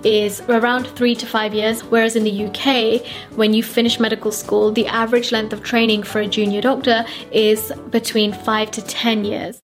is 0.05 0.41
around 0.43 0.87
three 0.87 1.17
to 1.17 1.27
five 1.27 1.53
years, 1.53 1.83
whereas 1.83 2.15
in 2.15 2.23
the 2.23 2.47
UK, 2.47 3.05
when 3.37 3.53
you 3.55 3.63
finish 3.65 3.99
medical 3.99 4.31
school, 4.31 4.71
the 4.71 4.87
average 4.87 5.33
length 5.33 5.53
of 5.53 5.65
training 5.65 6.05
for 6.05 6.21
a 6.21 6.29
junior 6.29 6.61
doctor 6.61 7.05
is 7.33 7.73
between 7.91 8.33
five 8.33 8.71
to 8.71 8.83
ten 8.83 9.25
years. 9.25 9.61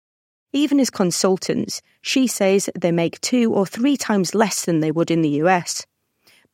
Even 0.52 0.80
as 0.80 0.90
consultants, 0.90 1.80
she 2.02 2.26
says 2.26 2.68
they 2.78 2.92
make 2.92 3.20
two 3.20 3.54
or 3.54 3.64
three 3.64 3.96
times 3.96 4.34
less 4.34 4.64
than 4.64 4.80
they 4.80 4.90
would 4.90 5.10
in 5.10 5.22
the 5.22 5.40
US. 5.42 5.86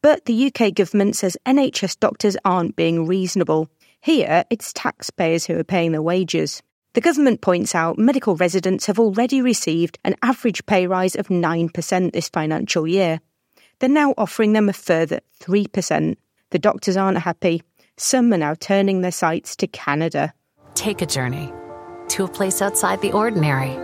But 0.01 0.27
the 0.27 0.47
UK 0.47 0.75
government 0.75 1.17
says 1.17 1.37
NHS 1.45 1.99
doctors 1.99 2.37
aren't 2.45 2.77
being 2.77 3.07
reasonable. 3.07 3.69
Here, 4.01 4.45
it's 4.51 4.73
taxpayers 4.73 5.47
who 5.47 5.59
are 5.59 5.65
paying 5.65 5.93
their 5.93 6.03
wages. 6.03 6.63
The 6.95 7.01
government 7.01 7.41
points 7.41 7.75
out 7.75 7.99
medical 7.99 8.37
residents 8.37 8.87
have 8.87 8.99
already 8.99 9.43
received 9.43 9.99
an 10.05 10.15
average 10.23 10.65
pay 10.67 10.87
rise 10.87 11.17
of 11.17 11.29
9% 11.29 12.13
this 12.13 12.29
financial 12.29 12.87
year. 12.87 13.21
They're 13.79 13.89
now 13.89 14.15
offering 14.17 14.53
them 14.53 14.69
a 14.69 14.73
further 14.73 15.21
3%. 15.41 16.17
The 16.51 16.59
doctors 16.59 16.97
aren't 16.97 17.19
happy. 17.19 17.63
Some 17.97 18.33
are 18.33 18.39
now 18.39 18.55
turning 18.55 19.01
their 19.01 19.13
sights 19.13 19.57
to 19.57 19.67
Canada. 19.67 20.33
Take 20.75 21.03
a 21.03 21.07
journey 21.07 21.53
to 22.09 22.25
a 22.25 22.29
place 22.29 22.63
outside 22.63 23.01
the 23.03 23.13
ordinary, 23.13 23.77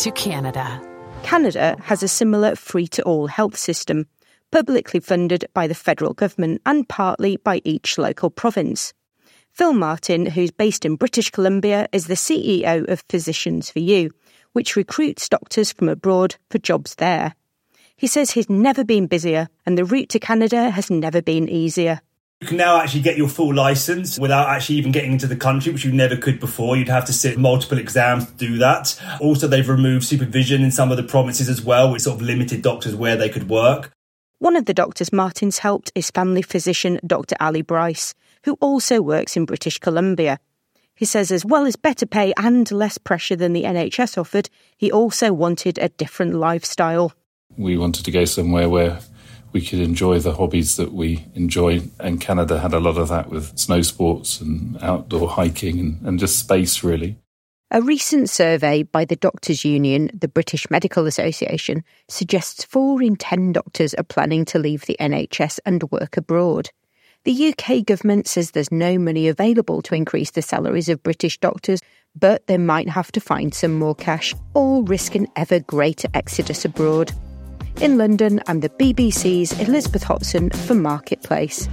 to 0.00 0.10
Canada. 0.12 0.80
Canada 1.22 1.76
has 1.82 2.02
a 2.02 2.08
similar 2.08 2.56
free 2.56 2.88
to 2.88 3.02
all 3.02 3.26
health 3.26 3.58
system, 3.58 4.06
publicly 4.50 4.98
funded 4.98 5.44
by 5.52 5.66
the 5.66 5.74
federal 5.74 6.14
government 6.14 6.62
and 6.64 6.88
partly 6.88 7.36
by 7.36 7.60
each 7.64 7.98
local 7.98 8.30
province. 8.30 8.94
Phil 9.52 9.74
Martin, 9.74 10.24
who's 10.24 10.50
based 10.50 10.86
in 10.86 10.96
British 10.96 11.28
Columbia, 11.30 11.86
is 11.92 12.06
the 12.06 12.14
CEO 12.14 12.88
of 12.88 13.04
Physicians 13.10 13.70
for 13.70 13.80
You, 13.80 14.10
which 14.54 14.74
recruits 14.74 15.28
doctors 15.28 15.70
from 15.70 15.90
abroad 15.90 16.36
for 16.48 16.56
jobs 16.56 16.94
there. 16.94 17.34
He 17.94 18.06
says 18.06 18.30
he's 18.30 18.48
never 18.48 18.84
been 18.84 19.06
busier 19.06 19.50
and 19.66 19.76
the 19.76 19.84
route 19.84 20.08
to 20.10 20.18
Canada 20.18 20.70
has 20.70 20.90
never 20.90 21.20
been 21.20 21.46
easier. 21.46 22.00
You 22.40 22.46
can 22.46 22.56
now 22.56 22.80
actually 22.80 23.02
get 23.02 23.18
your 23.18 23.28
full 23.28 23.54
license 23.54 24.18
without 24.18 24.48
actually 24.48 24.76
even 24.76 24.92
getting 24.92 25.12
into 25.12 25.26
the 25.26 25.36
country, 25.36 25.72
which 25.72 25.84
you 25.84 25.92
never 25.92 26.16
could 26.16 26.40
before. 26.40 26.74
You'd 26.74 26.88
have 26.88 27.04
to 27.04 27.12
sit 27.12 27.38
multiple 27.38 27.76
exams 27.76 28.24
to 28.24 28.32
do 28.32 28.56
that. 28.56 28.98
Also, 29.20 29.46
they've 29.46 29.68
removed 29.68 30.06
supervision 30.06 30.62
in 30.62 30.70
some 30.70 30.90
of 30.90 30.96
the 30.96 31.02
provinces 31.02 31.50
as 31.50 31.60
well, 31.60 31.92
which 31.92 32.00
sort 32.00 32.16
of 32.16 32.22
limited 32.22 32.62
doctors 32.62 32.94
where 32.94 33.14
they 33.14 33.28
could 33.28 33.50
work. 33.50 33.92
One 34.38 34.56
of 34.56 34.64
the 34.64 34.72
doctors 34.72 35.12
Martin's 35.12 35.58
helped 35.58 35.92
is 35.94 36.10
family 36.10 36.40
physician 36.40 36.98
Dr. 37.06 37.36
Ali 37.40 37.60
Bryce, 37.60 38.14
who 38.44 38.56
also 38.62 39.02
works 39.02 39.36
in 39.36 39.44
British 39.44 39.76
Columbia. 39.76 40.38
He 40.94 41.04
says, 41.04 41.30
as 41.30 41.44
well 41.44 41.66
as 41.66 41.76
better 41.76 42.06
pay 42.06 42.32
and 42.38 42.70
less 42.72 42.96
pressure 42.96 43.36
than 43.36 43.52
the 43.52 43.64
NHS 43.64 44.16
offered, 44.16 44.48
he 44.78 44.90
also 44.90 45.34
wanted 45.34 45.76
a 45.76 45.90
different 45.90 46.32
lifestyle. 46.32 47.12
We 47.58 47.76
wanted 47.76 48.06
to 48.06 48.10
go 48.10 48.24
somewhere 48.24 48.70
where 48.70 49.00
we 49.52 49.60
could 49.60 49.80
enjoy 49.80 50.18
the 50.18 50.34
hobbies 50.34 50.76
that 50.76 50.92
we 50.92 51.26
enjoy. 51.34 51.82
And 51.98 52.20
Canada 52.20 52.60
had 52.60 52.72
a 52.72 52.80
lot 52.80 52.98
of 52.98 53.08
that 53.08 53.30
with 53.30 53.58
snow 53.58 53.82
sports 53.82 54.40
and 54.40 54.76
outdoor 54.82 55.28
hiking 55.28 55.78
and, 55.78 56.00
and 56.02 56.18
just 56.18 56.38
space, 56.38 56.82
really. 56.84 57.16
A 57.72 57.80
recent 57.80 58.28
survey 58.28 58.82
by 58.82 59.04
the 59.04 59.14
Doctors 59.14 59.64
Union, 59.64 60.10
the 60.12 60.26
British 60.26 60.68
Medical 60.70 61.06
Association, 61.06 61.84
suggests 62.08 62.64
four 62.64 63.00
in 63.00 63.14
ten 63.14 63.52
doctors 63.52 63.94
are 63.94 64.02
planning 64.02 64.44
to 64.46 64.58
leave 64.58 64.86
the 64.86 64.96
NHS 64.98 65.60
and 65.64 65.88
work 65.92 66.16
abroad. 66.16 66.70
The 67.24 67.54
UK 67.54 67.84
government 67.84 68.26
says 68.26 68.50
there's 68.50 68.72
no 68.72 68.98
money 68.98 69.28
available 69.28 69.82
to 69.82 69.94
increase 69.94 70.32
the 70.32 70.42
salaries 70.42 70.88
of 70.88 71.02
British 71.02 71.38
doctors, 71.38 71.80
but 72.18 72.46
they 72.48 72.58
might 72.58 72.88
have 72.88 73.12
to 73.12 73.20
find 73.20 73.54
some 73.54 73.78
more 73.78 73.94
cash 73.94 74.34
or 74.54 74.82
risk 74.82 75.14
an 75.14 75.28
ever 75.36 75.60
greater 75.60 76.08
exodus 76.12 76.64
abroad. 76.64 77.12
In 77.80 77.96
London, 77.96 78.42
I'm 78.46 78.60
the 78.60 78.68
BBC's 78.68 79.58
Elizabeth 79.58 80.04
Hotson 80.04 80.54
for 80.54 80.74
Marketplace. 80.74 81.66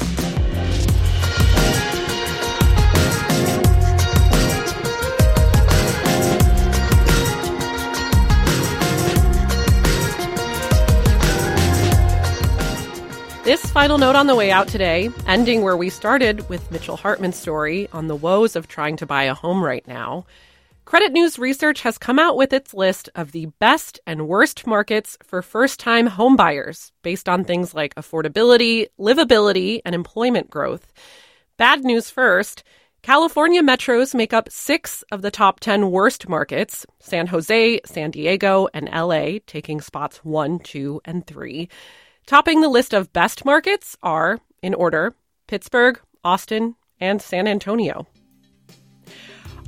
This 13.44 13.66
final 13.66 13.98
note 13.98 14.16
on 14.16 14.28
the 14.28 14.36
way 14.36 14.50
out 14.50 14.70
today, 14.70 15.10
ending 15.26 15.62
where 15.62 15.76
we 15.76 15.90
started 15.90 16.48
with 16.48 16.72
Mitchell 16.72 16.96
Hartman's 16.96 17.36
story 17.36 17.90
on 17.92 18.08
the 18.08 18.16
woes 18.16 18.56
of 18.56 18.70
trying 18.70 18.96
to 18.96 19.06
buy 19.06 19.24
a 19.24 19.34
home 19.34 19.62
right 19.62 19.86
now. 19.90 20.26
Credit 20.88 21.12
News 21.12 21.38
Research 21.38 21.82
has 21.82 21.98
come 21.98 22.18
out 22.18 22.38
with 22.38 22.54
its 22.54 22.74
list 22.74 23.10
of 23.14 23.34
the 23.34 23.48
best 23.60 24.00
and 24.08 24.26
worst 24.26 24.66
markets 24.66 25.18
for 25.22 25.42
first 25.42 25.82
time 25.82 26.08
homebuyers 26.08 26.94
based 27.02 27.28
on 27.28 27.44
things 27.44 27.74
like 27.74 27.94
affordability, 27.96 28.88
livability, 28.98 29.82
and 29.84 29.94
employment 29.94 30.50
growth. 30.50 30.94
Bad 31.58 31.84
news 31.84 32.10
first 32.10 32.64
California 33.02 33.62
metros 33.62 34.16
make 34.16 34.32
up 34.32 34.50
six 34.50 35.04
of 35.12 35.22
the 35.22 35.30
top 35.30 35.60
10 35.60 35.92
worst 35.92 36.30
markets 36.30 36.86
San 37.02 37.28
Jose, 37.28 37.82
San 37.84 38.10
Diego, 38.10 38.70
and 38.74 38.88
LA, 38.88 39.40
taking 39.46 39.82
spots 39.82 40.20
one, 40.20 40.58
two, 40.58 41.02
and 41.04 41.28
three. 41.28 41.68
Topping 42.26 42.62
the 42.62 42.70
list 42.70 42.94
of 42.94 43.12
best 43.12 43.44
markets 43.44 43.98
are, 44.02 44.40
in 44.62 44.74
order, 44.74 45.14
Pittsburgh, 45.48 46.00
Austin, 46.24 46.76
and 46.98 47.22
San 47.22 47.46
Antonio. 47.46 48.08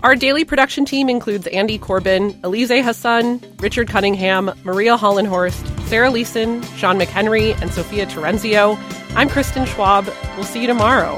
Our 0.02 0.16
daily 0.16 0.46
production 0.46 0.86
team 0.86 1.10
includes 1.10 1.46
Andy 1.48 1.78
Corbin, 1.78 2.40
Elise 2.46 2.70
Hassan, 2.70 3.42
Richard 3.60 3.90
Cunningham, 3.90 4.50
Maria 4.64 4.96
Hollenhorst, 4.96 5.88
Sarah 5.90 6.10
Leeson, 6.10 6.64
Sean 6.78 6.98
McHenry, 6.98 7.60
and 7.62 7.70
Sophia 7.74 8.06
Terenzio. 8.06 8.78
I'm 9.14 9.28
Kristin 9.28 9.68
Schwab. 9.68 10.06
We'll 10.38 10.46
see 10.46 10.62
you 10.62 10.68
tomorrow. 10.68 11.18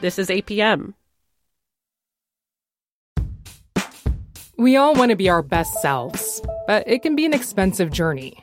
This 0.00 0.18
is 0.18 0.30
APM. 0.30 0.94
We 4.56 4.76
all 4.76 4.94
want 4.94 5.10
to 5.10 5.16
be 5.16 5.28
our 5.28 5.42
best 5.42 5.74
selves, 5.82 6.40
but 6.66 6.88
it 6.88 7.02
can 7.02 7.16
be 7.16 7.26
an 7.26 7.34
expensive 7.34 7.90
journey. 7.90 8.42